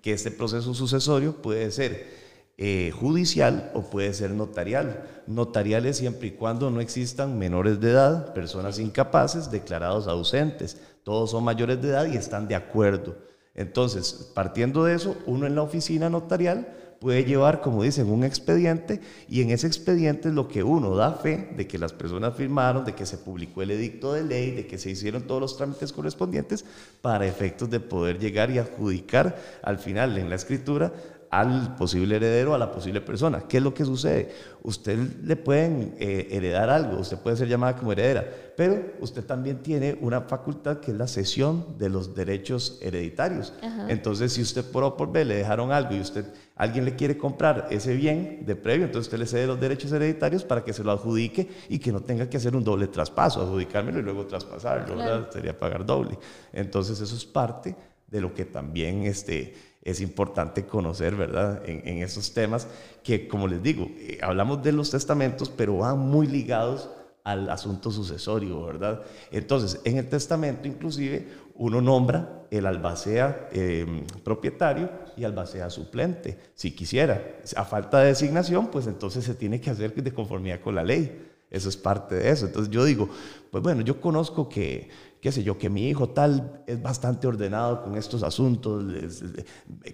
que 0.00 0.12
este 0.12 0.30
proceso 0.30 0.72
sucesorio 0.72 1.42
puede 1.42 1.70
ser 1.70 2.30
eh, 2.56 2.90
judicial 2.90 3.70
o 3.74 3.82
puede 3.82 4.12
ser 4.14 4.30
notarial. 4.30 5.22
Notarial 5.26 5.86
es 5.86 5.98
siempre 5.98 6.28
y 6.28 6.32
cuando 6.32 6.70
no 6.70 6.80
existan 6.80 7.38
menores 7.38 7.80
de 7.80 7.90
edad, 7.90 8.32
personas 8.32 8.78
incapaces, 8.78 9.50
declarados 9.50 10.06
ausentes. 10.08 10.78
Todos 11.02 11.30
son 11.30 11.44
mayores 11.44 11.80
de 11.82 11.88
edad 11.88 12.06
y 12.06 12.16
están 12.16 12.48
de 12.48 12.54
acuerdo. 12.54 13.16
Entonces, 13.54 14.30
partiendo 14.34 14.84
de 14.84 14.94
eso, 14.94 15.16
uno 15.26 15.46
en 15.46 15.54
la 15.54 15.62
oficina 15.62 16.08
notarial 16.08 16.79
puede 17.00 17.24
llevar, 17.24 17.62
como 17.62 17.82
dicen, 17.82 18.10
un 18.10 18.24
expediente 18.24 19.00
y 19.26 19.40
en 19.40 19.50
ese 19.50 19.66
expediente 19.66 20.28
es 20.28 20.34
lo 20.34 20.48
que 20.48 20.62
uno 20.62 20.94
da 20.94 21.12
fe 21.12 21.50
de 21.56 21.66
que 21.66 21.78
las 21.78 21.94
personas 21.94 22.36
firmaron, 22.36 22.84
de 22.84 22.94
que 22.94 23.06
se 23.06 23.16
publicó 23.16 23.62
el 23.62 23.70
edicto 23.70 24.12
de 24.12 24.22
ley, 24.22 24.50
de 24.50 24.66
que 24.66 24.78
se 24.78 24.90
hicieron 24.90 25.22
todos 25.22 25.40
los 25.40 25.56
trámites 25.56 25.92
correspondientes 25.92 26.64
para 27.00 27.26
efectos 27.26 27.70
de 27.70 27.80
poder 27.80 28.18
llegar 28.18 28.50
y 28.50 28.58
adjudicar 28.58 29.36
al 29.62 29.78
final 29.78 30.16
en 30.18 30.28
la 30.28 30.36
escritura 30.36 30.92
al 31.30 31.76
posible 31.76 32.16
heredero, 32.16 32.54
a 32.54 32.58
la 32.58 32.72
posible 32.72 33.00
persona. 33.00 33.44
¿Qué 33.48 33.58
es 33.58 33.62
lo 33.62 33.72
que 33.72 33.84
sucede? 33.84 34.30
Usted 34.62 34.98
le 35.22 35.36
pueden 35.36 35.94
eh, 35.98 36.26
heredar 36.32 36.68
algo, 36.70 36.98
usted 36.98 37.18
puede 37.18 37.36
ser 37.36 37.48
llamada 37.48 37.76
como 37.76 37.92
heredera, 37.92 38.26
pero 38.56 38.94
usted 39.00 39.24
también 39.24 39.62
tiene 39.62 39.96
una 40.00 40.22
facultad 40.22 40.80
que 40.80 40.90
es 40.90 40.96
la 40.96 41.06
cesión 41.06 41.78
de 41.78 41.88
los 41.88 42.16
derechos 42.16 42.78
hereditarios. 42.82 43.54
Entonces, 43.88 44.32
si 44.32 44.42
usted 44.42 44.64
por 44.64 44.82
O 44.82 44.96
por 44.96 45.12
B 45.12 45.24
le 45.24 45.36
dejaron 45.36 45.70
algo 45.70 45.94
y 45.94 46.00
usted, 46.00 46.26
alguien 46.60 46.84
le 46.84 46.94
quiere 46.94 47.16
comprar 47.16 47.68
ese 47.70 47.94
bien 47.94 48.44
de 48.44 48.54
previo, 48.54 48.84
entonces 48.84 49.06
usted 49.06 49.18
le 49.18 49.24
cede 49.24 49.46
los 49.46 49.58
derechos 49.58 49.90
hereditarios 49.92 50.44
para 50.44 50.62
que 50.62 50.74
se 50.74 50.84
lo 50.84 50.92
adjudique 50.92 51.48
y 51.70 51.78
que 51.78 51.90
no 51.90 52.02
tenga 52.02 52.28
que 52.28 52.36
hacer 52.36 52.54
un 52.54 52.62
doble 52.62 52.86
traspaso, 52.88 53.40
adjudicármelo 53.40 53.98
y 53.98 54.02
luego 54.02 54.26
traspasarlo, 54.26 55.32
Sería 55.32 55.58
pagar 55.58 55.86
doble. 55.86 56.18
Entonces, 56.52 57.00
eso 57.00 57.16
es 57.16 57.24
parte 57.24 57.74
de 58.06 58.20
lo 58.20 58.34
que 58.34 58.44
también 58.44 59.04
este, 59.04 59.54
es 59.82 60.02
importante 60.02 60.66
conocer, 60.66 61.16
¿verdad? 61.16 61.62
En, 61.64 61.80
en 61.88 62.02
esos 62.02 62.34
temas 62.34 62.68
que, 63.02 63.26
como 63.26 63.48
les 63.48 63.62
digo, 63.62 63.88
eh, 63.96 64.18
hablamos 64.20 64.62
de 64.62 64.72
los 64.72 64.90
testamentos, 64.90 65.48
pero 65.48 65.78
van 65.78 65.98
muy 65.98 66.26
ligados 66.26 66.90
al 67.24 67.48
asunto 67.48 67.90
sucesorio, 67.90 68.62
¿verdad? 68.64 69.00
Entonces, 69.30 69.80
en 69.84 69.96
el 69.96 70.10
testamento 70.10 70.68
inclusive 70.68 71.26
uno 71.60 71.82
nombra 71.82 72.46
el 72.50 72.64
albacea 72.64 73.50
em, 73.52 74.06
propietario 74.24 74.88
y 75.14 75.24
albacea 75.24 75.68
suplente, 75.68 76.38
si 76.54 76.74
quisiera. 76.74 77.22
A 77.54 77.66
falta 77.66 78.00
de 78.00 78.06
designación, 78.06 78.68
pues 78.68 78.86
entonces 78.86 79.24
se 79.24 79.34
tiene 79.34 79.60
que 79.60 79.68
hacer 79.68 79.92
de 79.94 80.12
conformidad 80.12 80.60
con 80.62 80.74
la 80.74 80.82
ley. 80.82 81.28
Eso 81.50 81.68
es 81.68 81.76
parte 81.76 82.14
de 82.14 82.30
eso. 82.30 82.46
Entonces 82.46 82.72
yo 82.72 82.82
digo, 82.86 83.10
pues 83.50 83.62
bueno, 83.62 83.82
yo 83.82 84.00
conozco 84.00 84.48
que, 84.48 84.88
qué 85.20 85.30
sé 85.30 85.42
yo, 85.42 85.58
que 85.58 85.68
mi 85.68 85.86
hijo 85.86 86.08
tal 86.08 86.62
es 86.66 86.80
bastante 86.80 87.26
ordenado 87.26 87.82
con 87.82 87.98
estos 87.98 88.22
asuntos, 88.22 88.82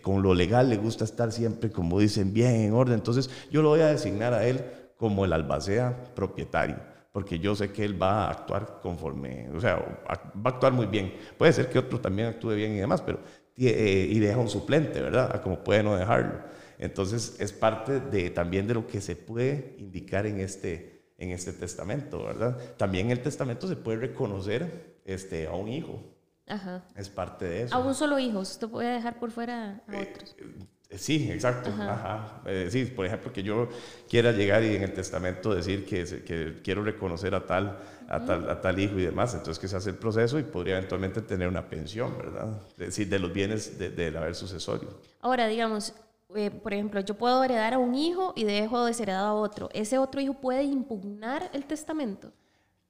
con 0.03 0.23
lo 0.23 0.35
legal 0.35 0.71
le 0.71 0.77
gusta 0.77 1.03
estar 1.03 1.33
siempre, 1.33 1.73
como 1.73 1.99
dicen, 1.99 2.33
bien 2.33 2.55
en 2.55 2.75
orden. 2.75 2.95
Entonces 2.95 3.29
yo 3.51 3.61
lo 3.63 3.71
voy 3.71 3.81
a 3.81 3.89
designar 3.89 4.35
a 4.35 4.47
él 4.47 4.65
como 4.97 5.25
el 5.25 5.33
albacea 5.33 6.15
propietario 6.15 6.96
porque 7.17 7.39
yo 7.39 7.57
sé 7.57 7.73
que 7.73 7.83
él 7.83 8.01
va 8.01 8.27
a 8.27 8.31
actuar 8.31 8.79
conforme, 8.83 9.49
o 9.49 9.59
sea, 9.59 9.77
va 9.77 10.51
a 10.51 10.53
actuar 10.53 10.75
muy 10.75 10.85
bien. 10.85 11.15
Puede 11.39 11.51
ser 11.51 11.71
que 11.71 11.79
otro 11.79 11.99
también 11.99 12.29
actúe 12.29 12.51
bien 12.51 12.73
y 12.73 12.77
demás, 12.77 13.01
pero 13.01 13.21
eh, 13.57 14.07
y 14.11 14.19
deja 14.19 14.37
un 14.37 14.51
suplente, 14.51 15.01
¿verdad? 15.01 15.41
Como 15.41 15.65
puede 15.65 15.83
no 15.83 15.97
dejarlo. 15.97 16.41
Entonces 16.79 17.37
es 17.41 17.55
parte 17.55 18.01
de, 18.01 18.29
también 18.29 18.67
de 18.67 18.75
lo 18.75 18.87
que 18.87 19.01
se 19.01 19.17
puede 19.17 19.77
indicar 19.79 20.27
en 20.27 20.41
este, 20.41 21.15
en 21.17 21.31
este 21.31 21.55
testamento, 21.55 22.23
¿verdad? 22.23 22.59
También 22.77 23.07
en 23.07 23.13
el 23.13 23.23
testamento 23.23 23.67
se 23.67 23.77
puede 23.77 23.97
reconocer 23.97 25.01
este, 25.07 25.47
a 25.47 25.53
un 25.53 25.69
hijo. 25.69 25.99
Ajá. 26.47 26.85
Es 26.97 27.09
parte 27.09 27.47
de 27.47 27.63
eso. 27.63 27.75
A 27.75 27.79
un 27.79 27.95
solo 27.95 28.19
hijo, 28.19 28.41
usted 28.41 28.69
puede 28.69 28.93
dejar 28.93 29.19
por 29.19 29.31
fuera 29.31 29.83
a 29.89 30.03
eh, 30.03 30.13
otros. 30.13 30.37
Eh, 30.39 30.67
sí, 30.91 31.31
exacto. 31.31 31.71
Ajá. 31.71 32.43
Eh, 32.47 32.69
sí, 32.71 32.85
por 32.87 33.07
ejemplo, 33.07 33.33
que 33.33 33.43
yo 33.43 33.69
quiera 34.09 34.33
llegar 34.33 34.63
y 34.63 34.77
en 34.77 34.83
el 34.83 34.93
testamento 34.93 35.55
decir 35.55 35.85
que, 35.85 36.05
que 36.25 36.61
quiero 36.63 36.83
reconocer 36.83 37.35
a 37.35 37.47
tal, 37.47 37.79
a, 38.09 38.25
tal, 38.25 38.51
a 38.51 38.61
tal 38.61 38.79
hijo 38.79 38.99
y 38.99 39.05
demás, 39.05 39.35
entonces 39.35 39.59
que 39.59 39.69
se 39.69 39.77
hace 39.77 39.91
el 39.91 39.97
proceso 39.97 40.39
y 40.39 40.43
podría 40.45 40.77
eventualmente 40.77 41.23
tener 41.23 41.49
una 41.49 41.69
pensión, 41.69 42.17
¿verdad? 42.17 42.61
Es 42.73 42.79
decir, 42.79 43.09
de 43.09 43.19
los 43.19 43.33
bienes 43.33 43.79
del 43.79 44.17
haber 44.17 44.35
sucesorio. 44.35 44.89
Ahora, 45.21 45.47
digamos, 45.49 45.93
eh, 46.35 46.51
por 46.51 46.73
ejemplo, 46.73 47.01
yo 47.01 47.15
puedo 47.15 47.43
heredar 47.43 47.75
a 47.75 47.79
un 47.79 47.95
hijo 47.95 48.33
y 48.37 48.45
dejo 48.45 48.85
desheredado 48.85 49.29
a 49.29 49.35
otro. 49.35 49.69
¿Ese 49.73 49.99
otro 49.99 50.21
hijo 50.21 50.35
puede 50.35 50.65
impugnar 50.65 51.51
el 51.53 51.65
testamento? 51.65 52.33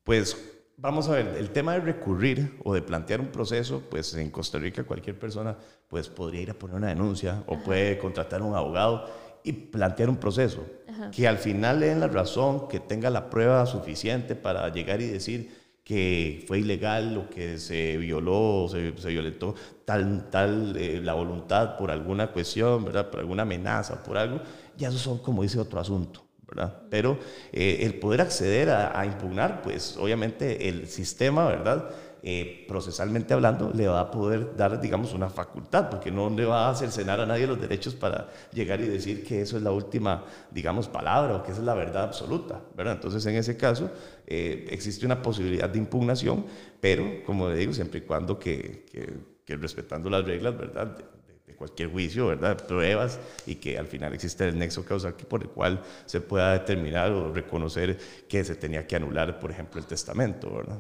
Pues 0.05 0.56
vamos 0.77 1.09
a 1.09 1.13
ver, 1.13 1.37
el 1.39 1.51
tema 1.51 1.75
de 1.75 1.81
recurrir 1.81 2.59
o 2.65 2.75
de 2.75 2.83
plantear 2.83 3.21
un 3.21 3.29
proceso, 3.29 3.83
pues 3.91 4.15
en 4.15 4.31
Costa 4.31 4.59
Rica 4.59 4.85
cualquier 4.85 5.19
persona 5.19 5.57
pues 5.89 6.09
podría 6.09 6.43
ir 6.43 6.51
a 6.51 6.55
poner 6.55 6.77
una 6.77 6.89
denuncia 6.89 7.43
o 7.47 7.59
puede 7.59 7.99
contratar 7.99 8.41
a 8.41 8.45
un 8.45 8.55
abogado 8.55 9.07
y 9.43 9.53
plantear 9.53 10.09
un 10.09 10.17
proceso 10.17 10.65
que 11.13 11.29
al 11.29 11.39
final 11.39 11.81
le 11.81 11.87
den 11.87 12.01
la 12.01 12.09
razón, 12.09 12.69
que 12.69 12.81
tenga 12.81 13.11
la 13.11 13.29
prueba 13.31 13.67
suficiente 13.67 14.35
para 14.35 14.69
llegar 14.71 15.01
y 15.01 15.07
decir 15.07 15.67
que 15.85 16.45
fue 16.49 16.61
ilegal 16.61 17.17
o 17.17 17.31
que 17.31 17.59
se 17.59 17.97
violó 17.97 18.67
se, 18.69 18.97
se 18.97 19.09
violentó 19.11 19.55
tal, 19.85 20.29
tal 20.31 20.77
eh, 20.77 21.01
la 21.01 21.15
voluntad 21.15 21.77
por 21.77 21.93
alguna 21.93 22.33
cuestión, 22.33 22.85
¿verdad? 22.85 23.09
por 23.09 23.21
alguna 23.21 23.43
amenaza, 23.43 24.03
por 24.03 24.17
algo, 24.17 24.41
ya 24.77 24.89
eso 24.89 24.99
son, 24.99 25.19
como 25.19 25.43
dice, 25.43 25.61
otro 25.61 25.79
asunto. 25.79 26.26
¿Verdad? 26.49 26.83
Pero 26.91 27.19
eh, 27.53 27.79
el 27.83 27.95
poder 27.95 28.21
acceder 28.21 28.71
a, 28.71 28.99
a, 28.99 29.07
impugnar, 29.07 29.63
pues 29.63 29.97
obviamente 29.97 30.69
el 30.69 30.87
sistema, 30.87 31.47
¿verdad? 31.47 31.91
Eh, 32.29 32.65
procesalmente 32.67 33.35
hablando, 33.35 33.71
le 33.73 33.87
va 33.87 34.01
a 34.01 34.11
poder 34.11 34.57
dar, 34.57 34.81
digamos, 34.81 35.15
una 35.15 35.31
facultad, 35.31 35.89
porque 35.89 36.11
no 36.11 36.29
le 36.29 36.45
va 36.45 36.69
a 36.69 36.75
cercenar 36.75 37.21
a 37.21 37.27
nadie 37.27 37.47
los 37.47 37.61
derechos 37.61 37.95
para 37.95 38.29
llegar 38.53 38.81
y 38.81 38.89
decir 38.89 39.25
que 39.25 39.43
eso 39.43 39.57
es 39.57 39.63
la 39.63 39.71
última, 39.71 40.25
digamos, 40.51 40.89
palabra 40.89 41.37
o 41.37 41.45
que 41.45 41.53
esa 41.53 41.61
es 41.61 41.67
la 41.67 41.75
verdad 41.75 42.03
absoluta, 42.03 42.61
¿verdad? 42.77 42.95
Entonces, 42.95 43.25
en 43.27 43.37
ese 43.37 43.57
caso, 43.57 43.93
eh, 44.27 44.67
existe 44.71 45.07
una 45.07 45.23
posibilidad 45.23 45.69
de 45.69 45.79
impugnación, 45.79 46.47
pero, 46.81 47.23
como 47.25 47.49
le 47.49 47.59
digo, 47.59 47.73
siempre 47.73 48.01
y 48.01 48.03
cuando 48.03 48.41
que, 48.41 48.85
que, 49.45 49.57
respetando 49.57 50.11
las 50.11 50.25
reglas, 50.25 50.59
¿verdad? 50.59 50.97
De, 51.47 51.55
cualquier 51.55 51.91
juicio, 51.91 52.27
¿verdad? 52.27 52.67
Pruebas 52.67 53.19
y 53.47 53.55
que 53.57 53.79
al 53.79 53.87
final 53.87 54.13
existe 54.13 54.49
el 54.49 54.59
nexo 54.59 54.85
causal 54.85 55.15
por 55.15 55.43
el 55.43 55.49
cual 55.49 55.83
se 56.05 56.21
pueda 56.21 56.53
determinar 56.53 57.13
o 57.13 57.33
reconocer 57.33 57.99
que 58.29 58.45
se 58.45 58.57
tenía 58.57 58.87
que 58.87 58.97
anular, 58.97 59.39
por 59.39 59.51
ejemplo, 59.51 59.81
el 59.81 59.87
testamento, 59.87 60.53
¿verdad? 60.53 60.79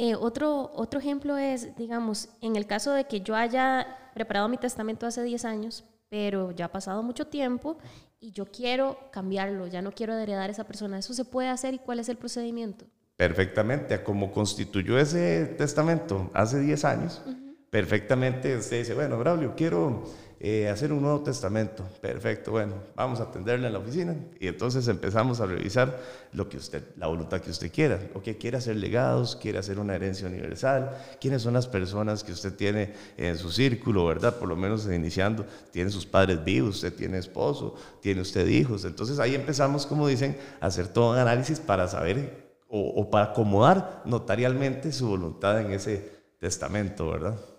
Eh, 0.00 0.14
otro, 0.14 0.70
otro 0.74 1.00
ejemplo 1.00 1.36
es, 1.36 1.74
digamos, 1.76 2.28
en 2.40 2.56
el 2.56 2.66
caso 2.66 2.92
de 2.92 3.04
que 3.04 3.20
yo 3.20 3.34
haya 3.34 4.10
preparado 4.14 4.48
mi 4.48 4.56
testamento 4.56 5.06
hace 5.06 5.22
10 5.22 5.44
años, 5.44 5.84
pero 6.08 6.52
ya 6.52 6.66
ha 6.66 6.72
pasado 6.72 7.02
mucho 7.02 7.26
tiempo 7.26 7.78
y 8.20 8.32
yo 8.32 8.46
quiero 8.46 8.98
cambiarlo, 9.10 9.66
ya 9.66 9.82
no 9.82 9.92
quiero 9.92 10.16
heredar 10.16 10.50
a 10.50 10.52
esa 10.52 10.64
persona. 10.64 10.98
¿Eso 10.98 11.14
se 11.14 11.24
puede 11.24 11.48
hacer 11.48 11.74
y 11.74 11.78
cuál 11.78 11.98
es 11.98 12.08
el 12.08 12.16
procedimiento? 12.16 12.86
Perfectamente, 13.16 14.02
como 14.02 14.30
constituyó 14.30 14.98
ese 14.98 15.46
testamento 15.58 16.30
hace 16.32 16.60
10 16.60 16.84
años, 16.84 17.22
perfectamente 17.70 18.56
usted 18.56 18.80
dice, 18.80 18.94
bueno, 18.94 19.18
Braulio, 19.18 19.54
quiero 19.54 20.04
eh, 20.40 20.68
hacer 20.68 20.92
un 20.92 21.02
nuevo 21.02 21.20
testamento. 21.20 21.84
Perfecto, 22.00 22.52
bueno, 22.52 22.74
vamos 22.94 23.18
a 23.18 23.24
atenderle 23.24 23.66
en 23.66 23.72
la 23.72 23.80
oficina 23.80 24.14
y 24.38 24.46
entonces 24.46 24.86
empezamos 24.86 25.40
a 25.40 25.46
revisar 25.46 25.98
lo 26.32 26.48
que 26.48 26.58
usted, 26.58 26.82
la 26.96 27.08
voluntad 27.08 27.40
que 27.40 27.50
usted 27.50 27.72
quiera. 27.72 27.98
O 28.14 28.22
que 28.22 28.38
quiere 28.38 28.56
hacer 28.56 28.76
legados, 28.76 29.34
quiere 29.34 29.58
hacer 29.58 29.80
una 29.80 29.96
herencia 29.96 30.28
universal, 30.28 30.96
quiénes 31.20 31.42
son 31.42 31.54
las 31.54 31.66
personas 31.66 32.22
que 32.22 32.30
usted 32.30 32.54
tiene 32.54 32.94
en 33.16 33.36
su 33.36 33.50
círculo, 33.50 34.06
¿verdad? 34.06 34.36
Por 34.38 34.48
lo 34.48 34.54
menos 34.54 34.86
iniciando, 34.86 35.44
tiene 35.72 35.90
sus 35.90 36.06
padres 36.06 36.44
vivos, 36.44 36.76
usted 36.76 36.94
tiene 36.94 37.18
esposo, 37.18 37.74
tiene 38.00 38.20
usted 38.20 38.46
hijos. 38.46 38.84
Entonces 38.84 39.18
ahí 39.18 39.34
empezamos, 39.34 39.86
como 39.86 40.06
dicen, 40.06 40.38
a 40.60 40.66
hacer 40.66 40.86
todo 40.86 41.12
un 41.12 41.18
análisis 41.18 41.58
para 41.58 41.88
saber 41.88 42.48
o, 42.68 42.80
o 42.80 43.10
para 43.10 43.32
acomodar 43.32 44.02
notarialmente 44.04 44.92
su 44.92 45.08
voluntad 45.08 45.60
en 45.60 45.72
ese 45.72 46.12
testamento, 46.38 47.10
¿verdad? 47.10 47.57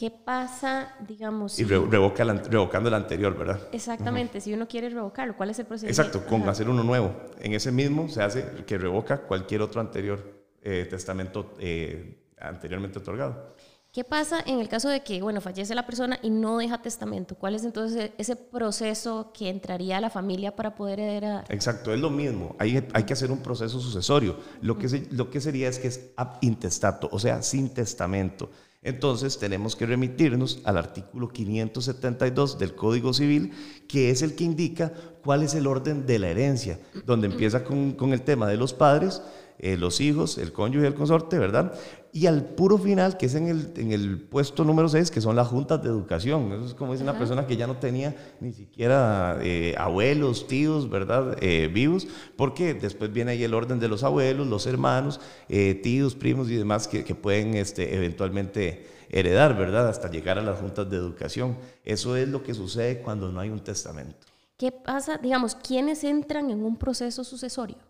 ¿Qué 0.00 0.10
pasa, 0.10 0.94
digamos? 1.06 1.58
Y 1.58 1.64
revoca 1.64 2.24
revocando 2.24 2.88
el 2.88 2.94
anterior, 2.94 3.36
¿verdad? 3.36 3.68
Exactamente, 3.70 4.40
si 4.40 4.54
uno 4.54 4.66
quiere 4.66 4.88
revocarlo, 4.88 5.36
¿cuál 5.36 5.50
es 5.50 5.58
el 5.58 5.66
procedimiento? 5.66 6.00
Exacto, 6.00 6.26
con 6.26 6.48
hacer 6.48 6.70
uno 6.70 6.82
nuevo. 6.82 7.14
En 7.38 7.52
ese 7.52 7.70
mismo 7.70 8.08
se 8.08 8.22
hace 8.22 8.64
que 8.66 8.78
revoca 8.78 9.18
cualquier 9.18 9.60
otro 9.60 9.78
anterior 9.78 10.46
eh, 10.62 10.86
testamento 10.88 11.54
eh, 11.58 12.18
anteriormente 12.40 12.98
otorgado. 12.98 13.54
¿Qué 13.92 14.02
pasa 14.02 14.42
en 14.46 14.60
el 14.60 14.70
caso 14.70 14.88
de 14.88 15.02
que, 15.02 15.20
bueno, 15.20 15.42
fallece 15.42 15.74
la 15.74 15.84
persona 15.84 16.18
y 16.22 16.30
no 16.30 16.56
deja 16.56 16.80
testamento? 16.80 17.34
¿Cuál 17.34 17.56
es 17.56 17.64
entonces 17.64 18.12
ese 18.16 18.36
proceso 18.36 19.32
que 19.34 19.50
entraría 19.50 19.98
a 19.98 20.00
la 20.00 20.08
familia 20.08 20.56
para 20.56 20.74
poder 20.74 20.98
heredar? 20.98 21.44
Exacto, 21.50 21.92
es 21.92 22.00
lo 22.00 22.08
mismo. 22.08 22.56
Hay, 22.58 22.88
hay 22.94 23.02
que 23.02 23.12
hacer 23.12 23.30
un 23.30 23.42
proceso 23.42 23.78
sucesorio. 23.78 24.38
Lo 24.62 24.78
que, 24.78 25.08
lo 25.10 25.28
que 25.28 25.42
sería 25.42 25.68
es 25.68 25.78
que 25.78 25.88
es 25.88 26.12
ab 26.16 26.38
intestato, 26.40 27.10
o 27.12 27.18
sea, 27.18 27.42
sin 27.42 27.74
testamento. 27.74 28.48
Entonces 28.82 29.38
tenemos 29.38 29.76
que 29.76 29.84
remitirnos 29.84 30.62
al 30.64 30.78
artículo 30.78 31.28
572 31.28 32.58
del 32.58 32.74
Código 32.74 33.12
Civil, 33.12 33.52
que 33.86 34.10
es 34.10 34.22
el 34.22 34.34
que 34.34 34.44
indica 34.44 34.92
cuál 35.22 35.42
es 35.42 35.54
el 35.54 35.66
orden 35.66 36.06
de 36.06 36.18
la 36.18 36.28
herencia, 36.28 36.80
donde 37.04 37.26
empieza 37.26 37.62
con, 37.62 38.12
el 38.12 38.22
tema 38.22 38.48
de 38.48 38.56
los 38.56 38.72
padres, 38.72 39.22
eh, 39.58 39.76
los 39.76 40.00
hijos, 40.00 40.38
el 40.38 40.52
cónyuge 40.52 40.84
y 40.84 40.88
el 40.88 40.94
consorte, 40.94 41.38
¿verdad? 41.38 41.74
Y 42.12 42.26
al 42.26 42.44
puro 42.44 42.76
final, 42.76 43.16
que 43.16 43.26
es 43.26 43.36
en 43.36 43.46
el, 43.46 43.72
en 43.76 43.92
el 43.92 44.20
puesto 44.20 44.64
número 44.64 44.88
6, 44.88 45.12
que 45.12 45.20
son 45.20 45.36
las 45.36 45.46
juntas 45.46 45.80
de 45.80 45.88
educación. 45.88 46.52
Eso 46.52 46.64
es 46.64 46.74
como 46.74 46.92
dice 46.92 47.04
una 47.04 47.16
persona 47.16 47.46
que 47.46 47.56
ya 47.56 47.68
no 47.68 47.76
tenía 47.76 48.16
ni 48.40 48.52
siquiera 48.52 49.38
eh, 49.42 49.76
abuelos, 49.78 50.48
tíos, 50.48 50.90
¿verdad? 50.90 51.36
Eh, 51.40 51.70
vivos, 51.72 52.08
porque 52.36 52.74
después 52.74 53.12
viene 53.12 53.32
ahí 53.32 53.44
el 53.44 53.54
orden 53.54 53.78
de 53.78 53.86
los 53.86 54.02
abuelos, 54.02 54.48
los 54.48 54.66
hermanos, 54.66 55.20
eh, 55.48 55.74
tíos, 55.74 56.16
primos 56.16 56.50
y 56.50 56.56
demás 56.56 56.88
que, 56.88 57.04
que 57.04 57.14
pueden 57.14 57.54
este, 57.54 57.94
eventualmente 57.94 58.88
heredar, 59.10 59.56
¿verdad? 59.56 59.88
Hasta 59.88 60.10
llegar 60.10 60.36
a 60.36 60.42
las 60.42 60.58
juntas 60.58 60.90
de 60.90 60.96
educación. 60.96 61.58
Eso 61.84 62.16
es 62.16 62.28
lo 62.28 62.42
que 62.42 62.54
sucede 62.54 63.02
cuando 63.02 63.30
no 63.30 63.38
hay 63.38 63.50
un 63.50 63.60
testamento. 63.60 64.26
¿Qué 64.56 64.72
pasa, 64.72 65.16
digamos, 65.16 65.54
quiénes 65.54 66.04
entran 66.04 66.50
en 66.50 66.64
un 66.64 66.76
proceso 66.76 67.24
sucesorio? 67.24 67.89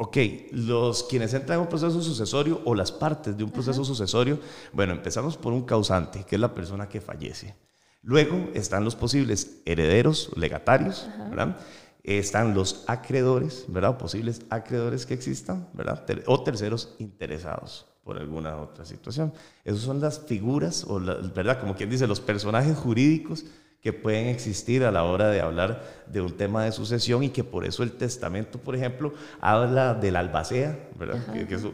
Ok, 0.00 0.16
los 0.52 1.02
quienes 1.02 1.34
entran 1.34 1.58
en 1.58 1.62
un 1.62 1.68
proceso 1.68 2.00
sucesorio 2.00 2.60
o 2.64 2.72
las 2.76 2.92
partes 2.92 3.36
de 3.36 3.42
un 3.42 3.50
proceso 3.50 3.84
sucesorio, 3.84 4.38
bueno, 4.72 4.92
empezamos 4.92 5.36
por 5.36 5.52
un 5.52 5.62
causante, 5.62 6.22
que 6.22 6.36
es 6.36 6.40
la 6.40 6.54
persona 6.54 6.88
que 6.88 7.00
fallece. 7.00 7.56
Luego 8.02 8.48
están 8.54 8.84
los 8.84 8.94
posibles 8.94 9.60
herederos, 9.64 10.30
legatarios, 10.36 11.08
¿verdad? 11.30 11.58
Están 12.04 12.54
los 12.54 12.84
acreedores, 12.86 13.64
¿verdad? 13.66 13.98
posibles 13.98 14.42
acreedores 14.50 15.04
que 15.04 15.14
existan, 15.14 15.68
¿verdad? 15.72 16.06
O 16.26 16.44
terceros 16.44 16.94
interesados 17.00 17.86
por 18.04 18.18
alguna 18.18 18.56
otra 18.56 18.84
situación. 18.84 19.32
Esas 19.64 19.80
son 19.80 20.00
las 20.00 20.20
figuras, 20.20 20.84
o 20.84 21.00
¿verdad? 21.00 21.58
Como 21.58 21.74
quien 21.74 21.90
dice, 21.90 22.06
los 22.06 22.20
personajes 22.20 22.78
jurídicos 22.78 23.46
que 23.80 23.92
pueden 23.92 24.26
existir 24.26 24.84
a 24.84 24.90
la 24.90 25.04
hora 25.04 25.28
de 25.30 25.40
hablar 25.40 25.84
de 26.06 26.20
un 26.20 26.36
tema 26.36 26.64
de 26.64 26.72
sucesión 26.72 27.22
y 27.22 27.28
que 27.28 27.44
por 27.44 27.64
eso 27.64 27.82
el 27.82 27.92
testamento, 27.92 28.58
por 28.58 28.74
ejemplo, 28.74 29.12
habla 29.40 29.94
del 29.94 30.16
albacea, 30.16 30.88
¿verdad? 30.98 31.20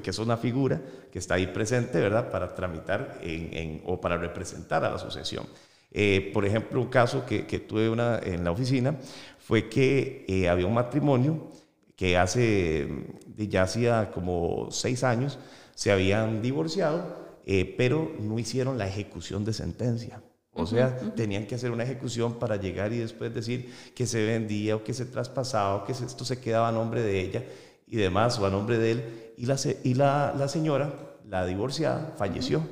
Que, 0.02 0.10
es, 0.10 0.18
una 0.18 0.36
figura 0.36 0.82
que 1.10 1.18
está 1.18 1.34
ahí 1.34 1.46
presente, 1.46 2.00
¿verdad? 2.00 2.30
Para 2.30 2.54
tramitar 2.54 3.18
en, 3.22 3.82
o 3.86 4.00
para 4.00 4.18
representar 4.18 4.84
a 4.84 4.90
la 4.90 4.98
sucesión. 4.98 5.46
Eh, 5.90 6.30
por 6.34 6.44
ejemplo, 6.44 6.80
un 6.80 6.88
caso 6.88 7.24
que, 7.24 7.42
tuve 7.60 7.88
una, 7.88 8.18
en 8.18 8.44
la 8.44 8.50
oficina 8.50 8.98
fue 9.38 9.68
que 9.68 10.24
eh, 10.28 10.48
había 10.48 10.66
un 10.66 10.74
matrimonio 10.74 11.48
que 11.96 12.18
hace, 12.18 12.88
ya 13.36 13.62
hacía 13.62 14.10
como 14.12 14.68
seis 14.70 15.04
años, 15.04 15.38
se 15.74 15.92
habían 15.92 16.42
divorciado, 16.42 17.24
eh, 17.46 17.74
pero 17.78 18.12
no 18.18 18.38
hicieron 18.38 18.76
la 18.76 18.88
ejecución 18.88 19.44
de 19.44 19.52
sentencia. 19.52 20.20
O 20.54 20.66
sea, 20.66 20.96
tenían 21.16 21.46
que 21.46 21.56
hacer 21.56 21.72
una 21.72 21.82
ejecución 21.82 22.38
para 22.38 22.56
llegar 22.56 22.92
y 22.92 22.98
después 22.98 23.34
decir 23.34 23.74
que 23.94 24.06
se 24.06 24.24
vendía 24.24 24.76
o 24.76 24.84
que 24.84 24.94
se 24.94 25.04
traspasaba 25.04 25.74
o 25.76 25.84
que 25.84 25.92
esto 25.92 26.24
se 26.24 26.40
quedaba 26.40 26.68
a 26.68 26.72
nombre 26.72 27.02
de 27.02 27.20
ella 27.20 27.44
y 27.88 27.96
demás, 27.96 28.38
o 28.38 28.46
a 28.46 28.50
nombre 28.50 28.78
de 28.78 28.90
él. 28.92 29.32
Y 29.36 29.46
la, 29.46 29.56
y 29.82 29.94
la, 29.94 30.48
señora, 30.48 30.92
la 31.28 31.44
divorciada, 31.44 32.14
falleció. 32.16 32.62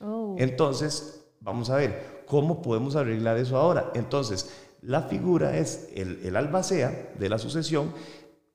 Oh. 0.00 0.34
Entonces, 0.38 1.24
vamos 1.40 1.70
a 1.70 1.76
ver, 1.76 2.24
¿cómo 2.26 2.62
podemos 2.62 2.96
arreglar 2.96 3.36
eso 3.36 3.56
ahora? 3.56 3.92
Entonces, 3.94 4.50
la 4.82 5.02
figura 5.02 5.56
es 5.56 5.88
el, 5.94 6.20
el 6.24 6.36
albacea 6.36 7.12
de 7.16 7.28
la 7.28 7.38
sucesión 7.38 7.92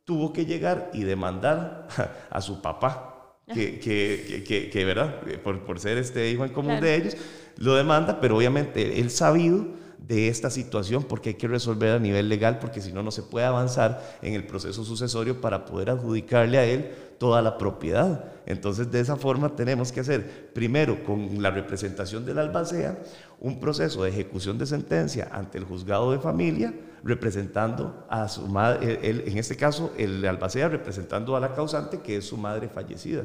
tuvo 0.06 0.32
que 0.32 0.46
llegar 0.46 0.92
y 0.94 1.04
demandar 1.04 1.88
a 2.30 2.42
su 2.42 2.62
papá 2.62 3.16
que, 3.54 3.80
que, 3.80 4.70
que, 4.72 4.86
¿verdad? 4.86 5.22
Por, 5.44 5.60
por, 5.66 5.80
ser 5.80 5.98
este 5.98 6.30
hijo 6.32 6.46
en 6.46 6.52
común 6.52 6.80
de 6.80 6.96
ellos, 6.96 7.18
lo 7.58 7.76
demanda, 7.76 8.20
pero 8.20 8.38
obviamente 8.38 9.00
él 9.00 9.12
sabido 9.12 9.66
de 10.08 10.28
esta 10.28 10.50
situación 10.50 11.04
porque 11.04 11.30
hay 11.30 11.36
que 11.36 11.48
resolver 11.48 11.92
a 11.94 12.00
nivel 12.00 12.30
legal, 12.30 12.60
porque 12.60 12.82
si 12.82 12.92
no, 12.92 13.02
no 13.02 13.12
se 13.12 13.24
puede 13.24 13.46
avanzar 13.46 14.18
en 14.22 14.34
el 14.34 14.46
proceso 14.46 14.84
sucesorio 14.84 15.42
para 15.42 15.66
poder 15.66 15.90
adjudicarle 15.90 16.58
a 16.58 16.66
él 16.66 16.92
toda 17.18 17.42
la 17.42 17.58
propiedad. 17.58 18.26
Entonces, 18.46 18.92
de 18.92 19.00
esa 19.00 19.16
forma 19.16 19.56
tenemos 19.56 19.92
que 19.92 20.02
hacer, 20.02 20.52
primero, 20.54 21.04
con 21.04 21.42
la 21.42 21.50
representación 21.50 22.26
del 22.26 22.40
albacea, 22.40 23.00
un 23.40 23.60
proceso 23.60 24.04
de 24.04 24.10
ejecución 24.10 24.58
de 24.58 24.66
sentencia 24.66 25.30
ante 25.32 25.58
el 25.58 25.64
juzgado 25.64 26.12
de 26.12 26.20
familia, 26.20 26.74
representando 27.04 28.06
a 28.10 28.28
su 28.28 28.48
madre, 28.48 29.00
en 29.02 29.38
este 29.38 29.56
caso, 29.56 29.94
el 29.98 30.24
albacea 30.26 30.68
representando 30.70 31.36
a 31.36 31.40
la 31.40 31.54
causante, 31.54 32.02
que 32.02 32.18
es 32.18 32.26
su 32.26 32.38
madre 32.38 32.68
fallecida. 32.68 33.24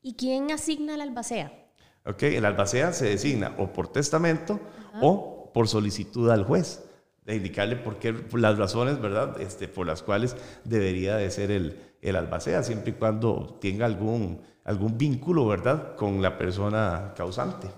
¿Y 0.00 0.14
quién 0.14 0.50
asigna 0.50 0.94
el 0.94 1.00
albacea? 1.00 1.61
Ok, 2.04 2.24
el 2.24 2.44
albacea 2.44 2.92
se 2.92 3.06
designa 3.06 3.54
o 3.58 3.72
por 3.72 3.88
testamento 3.88 4.58
o 5.00 5.50
por 5.54 5.68
solicitud 5.68 6.30
al 6.30 6.44
juez, 6.44 6.84
de 7.24 7.36
indicarle 7.36 7.76
por 7.76 7.98
qué, 7.98 8.12
las 8.32 8.58
razones, 8.58 9.00
¿verdad?, 9.00 9.40
este, 9.40 9.68
por 9.68 9.86
las 9.86 10.02
cuales 10.02 10.36
debería 10.64 11.16
de 11.16 11.30
ser 11.30 11.52
el, 11.52 11.80
el 12.00 12.16
albacea, 12.16 12.62
siempre 12.64 12.90
y 12.90 12.94
cuando 12.94 13.58
tenga 13.60 13.86
algún, 13.86 14.40
algún 14.64 14.98
vínculo, 14.98 15.46
¿verdad?, 15.46 15.94
con 15.94 16.20
la 16.20 16.36
persona 16.36 17.12
causante. 17.16 17.68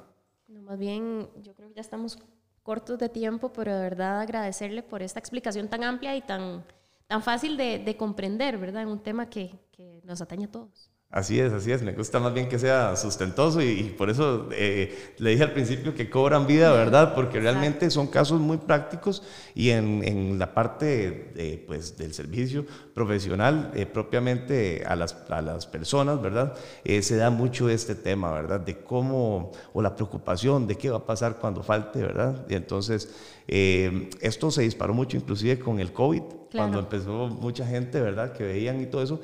No, 0.49 0.63
más 0.63 0.79
bien, 0.79 1.29
yo 1.43 1.55
creo 1.55 1.69
que 1.69 1.75
ya 1.75 1.83
estamos 1.83 2.19
cortos 2.63 2.99
de 2.99 3.11
tiempo, 3.11 3.53
pero 3.53 3.75
de 3.75 3.83
verdad 3.83 4.21
agradecerle 4.21 4.83
por 4.83 5.03
esta 5.03 5.19
explicación 5.19 5.69
tan 5.69 5.85
amplia 5.85 6.17
y 6.17 6.23
tan, 6.23 6.65
tan 7.07 7.23
fácil 7.23 7.59
de, 7.59 7.79
de 7.81 7.97
comprender, 7.99 8.57
¿verdad?, 8.57 8.83
en 8.83 8.89
un 8.89 9.03
tema 9.03 9.29
que, 9.29 9.51
que 9.71 10.01
nos 10.05 10.23
atañe 10.23 10.47
a 10.47 10.51
todos. 10.51 10.93
Así 11.14 11.38
es, 11.38 11.53
así 11.53 11.70
es. 11.70 11.81
Me 11.81 11.92
gusta 11.92 12.18
más 12.18 12.35
bien 12.35 12.48
que 12.48 12.59
sea 12.59 12.96
sustentoso 12.96 13.62
y, 13.62 13.94
por 13.96 14.11
eso 14.11 14.48
eh, 14.50 15.12
le 15.18 15.31
dije 15.31 15.44
al 15.44 15.53
principio 15.53 15.94
que 15.94 16.11
cobran 16.11 16.44
vida, 16.44 16.72
¿verdad? 16.72 17.14
Porque 17.14 17.38
realmente 17.38 17.88
son 17.92 18.09
casos 18.09 18.40
muy 18.40 18.57
prácticos 18.57 19.22
y 19.55 19.70
en, 19.70 20.40
la 20.40 20.53
parte 20.53 21.62
pues, 21.68 21.96
del 21.96 22.12
servicio 22.14 22.66
profesional, 22.94 23.70
eh, 23.77 23.87
propiamente 23.87 24.83
a 24.85 24.96
las, 24.96 25.16
a 25.29 25.40
las, 25.40 25.68
personas, 25.68 26.20
¿verdad? 26.20 26.57
Eh, 26.83 27.00
se 27.00 27.14
da 27.14 27.31
mucho 27.31 27.68
este 27.68 27.94
tema, 27.94 28.33
¿verdad? 28.33 28.59
De 28.59 28.79
cómo, 28.79 29.53
o 29.72 29.83
la 29.83 29.94
preocupación 29.94 30.66
de 30.66 30.74
qué 30.74 30.90
va 30.90 30.96
a 30.96 31.07
pasar 31.07 31.37
cuando 31.37 31.62
falte, 31.62 32.03
¿verdad? 32.03 32.44
Y 32.48 32.55
entonces, 32.57 33.09
esto 33.46 34.50
se 34.50 34.62
disparó 34.62 34.94
mucho 34.94 35.16
inclusive 35.16 35.61
con 35.61 35.79
el 35.79 35.92
COVID, 35.92 36.22
cuando 36.50 36.79
empezó 36.81 37.29
mucha 37.29 37.64
gente, 37.66 38.00
¿verdad? 38.00 38.33
Que 38.33 38.42
veían 38.44 38.81
y 38.81 38.87
todo 38.87 39.03
eso, 39.03 39.20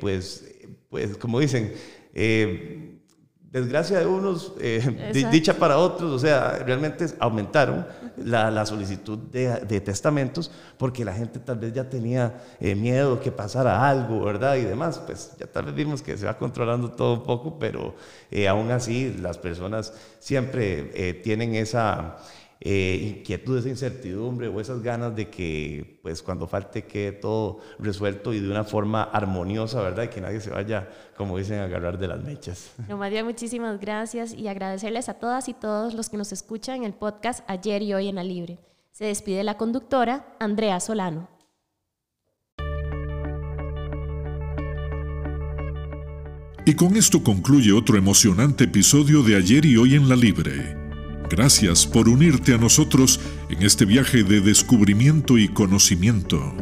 pues 0.00 0.55
pues 0.90 1.16
como 1.16 1.40
dicen, 1.40 1.72
eh, 2.14 2.98
desgracia 3.50 3.98
de 3.98 4.06
unos, 4.06 4.52
eh, 4.60 5.28
dicha 5.32 5.54
para 5.54 5.78
otros, 5.78 6.10
o 6.12 6.18
sea, 6.18 6.58
realmente 6.64 7.06
aumentaron 7.18 7.86
la, 8.16 8.64
solicitud 8.66 9.18
de, 9.18 9.80
testamentos 9.80 10.50
porque 10.78 11.04
la 11.04 11.14
gente 11.14 11.38
tal 11.38 11.58
vez 11.58 11.72
ya 11.72 11.88
tenía 11.88 12.42
eh, 12.60 12.74
miedo 12.74 13.20
que 13.20 13.30
pasara 13.30 13.88
algo, 13.88 14.24
¿verdad? 14.24 14.56
Y 14.56 14.62
demás, 14.62 14.98
pues 15.04 15.32
ya 15.38 15.46
tal 15.46 15.66
vez 15.66 15.74
vimos 15.74 16.02
que 16.02 16.16
se 16.16 16.26
va 16.26 16.36
controlando 16.36 16.90
todo 16.90 17.14
un 17.14 17.22
poco, 17.22 17.58
pero 17.58 17.94
aún 18.48 18.70
así 18.70 19.14
las 19.20 19.38
personas 19.38 19.92
siempre 20.18 21.14
tienen 21.22 21.54
esa 21.54 22.16
eh, 22.60 23.16
inquietud, 23.18 23.58
esa 23.58 23.68
incertidumbre 23.68 24.48
o 24.48 24.60
esas 24.60 24.82
ganas 24.82 25.14
de 25.14 25.28
que 25.28 25.98
pues 26.02 26.22
cuando 26.22 26.46
falte 26.46 26.84
quede 26.84 27.12
todo 27.12 27.60
resuelto 27.78 28.32
y 28.32 28.40
de 28.40 28.50
una 28.50 28.64
forma 28.64 29.02
armoniosa, 29.02 29.82
¿verdad? 29.82 30.04
Y 30.04 30.08
que 30.08 30.20
nadie 30.20 30.40
se 30.40 30.50
vaya, 30.50 30.88
como 31.16 31.36
dicen, 31.36 31.58
a 31.58 31.64
agarrar 31.64 31.98
de 31.98 32.08
las 32.08 32.22
mechas. 32.22 32.72
No, 32.88 32.96
María, 32.96 33.24
muchísimas 33.24 33.78
gracias 33.80 34.32
y 34.32 34.48
agradecerles 34.48 35.08
a 35.08 35.14
todas 35.14 35.48
y 35.48 35.54
todos 35.54 35.94
los 35.94 36.08
que 36.08 36.16
nos 36.16 36.32
escuchan 36.32 36.76
en 36.76 36.84
el 36.84 36.94
podcast 36.94 37.44
ayer 37.46 37.82
y 37.82 37.92
hoy 37.92 38.08
en 38.08 38.14
la 38.14 38.24
Libre. 38.24 38.58
Se 38.92 39.04
despide 39.04 39.44
la 39.44 39.58
conductora 39.58 40.34
Andrea 40.40 40.80
Solano. 40.80 41.28
Y 46.64 46.74
con 46.74 46.96
esto 46.96 47.22
concluye 47.22 47.72
otro 47.72 47.96
emocionante 47.96 48.64
episodio 48.64 49.22
de 49.22 49.36
Ayer 49.36 49.64
y 49.66 49.76
Hoy 49.76 49.94
en 49.94 50.08
la 50.08 50.16
Libre. 50.16 50.85
Gracias 51.28 51.86
por 51.86 52.08
unirte 52.08 52.54
a 52.54 52.58
nosotros 52.58 53.20
en 53.48 53.62
este 53.62 53.84
viaje 53.84 54.22
de 54.22 54.40
descubrimiento 54.40 55.38
y 55.38 55.48
conocimiento. 55.48 56.54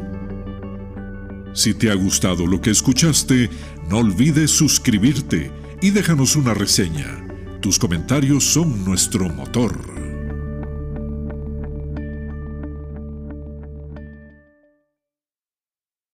Si 1.53 1.75
te 1.75 1.91
ha 1.91 1.95
gustado 1.95 2.47
lo 2.47 2.61
que 2.61 2.71
escuchaste, 2.71 3.51
no 3.89 3.99
olvides 3.99 4.51
suscribirte 4.51 5.53
y 5.83 5.91
déjanos 5.91 6.35
una 6.35 6.55
reseña. 6.55 7.27
Tus 7.61 7.79
comentarios 7.79 8.45
son 8.45 8.85
nuestro 8.85 9.29
motor. 9.29 9.94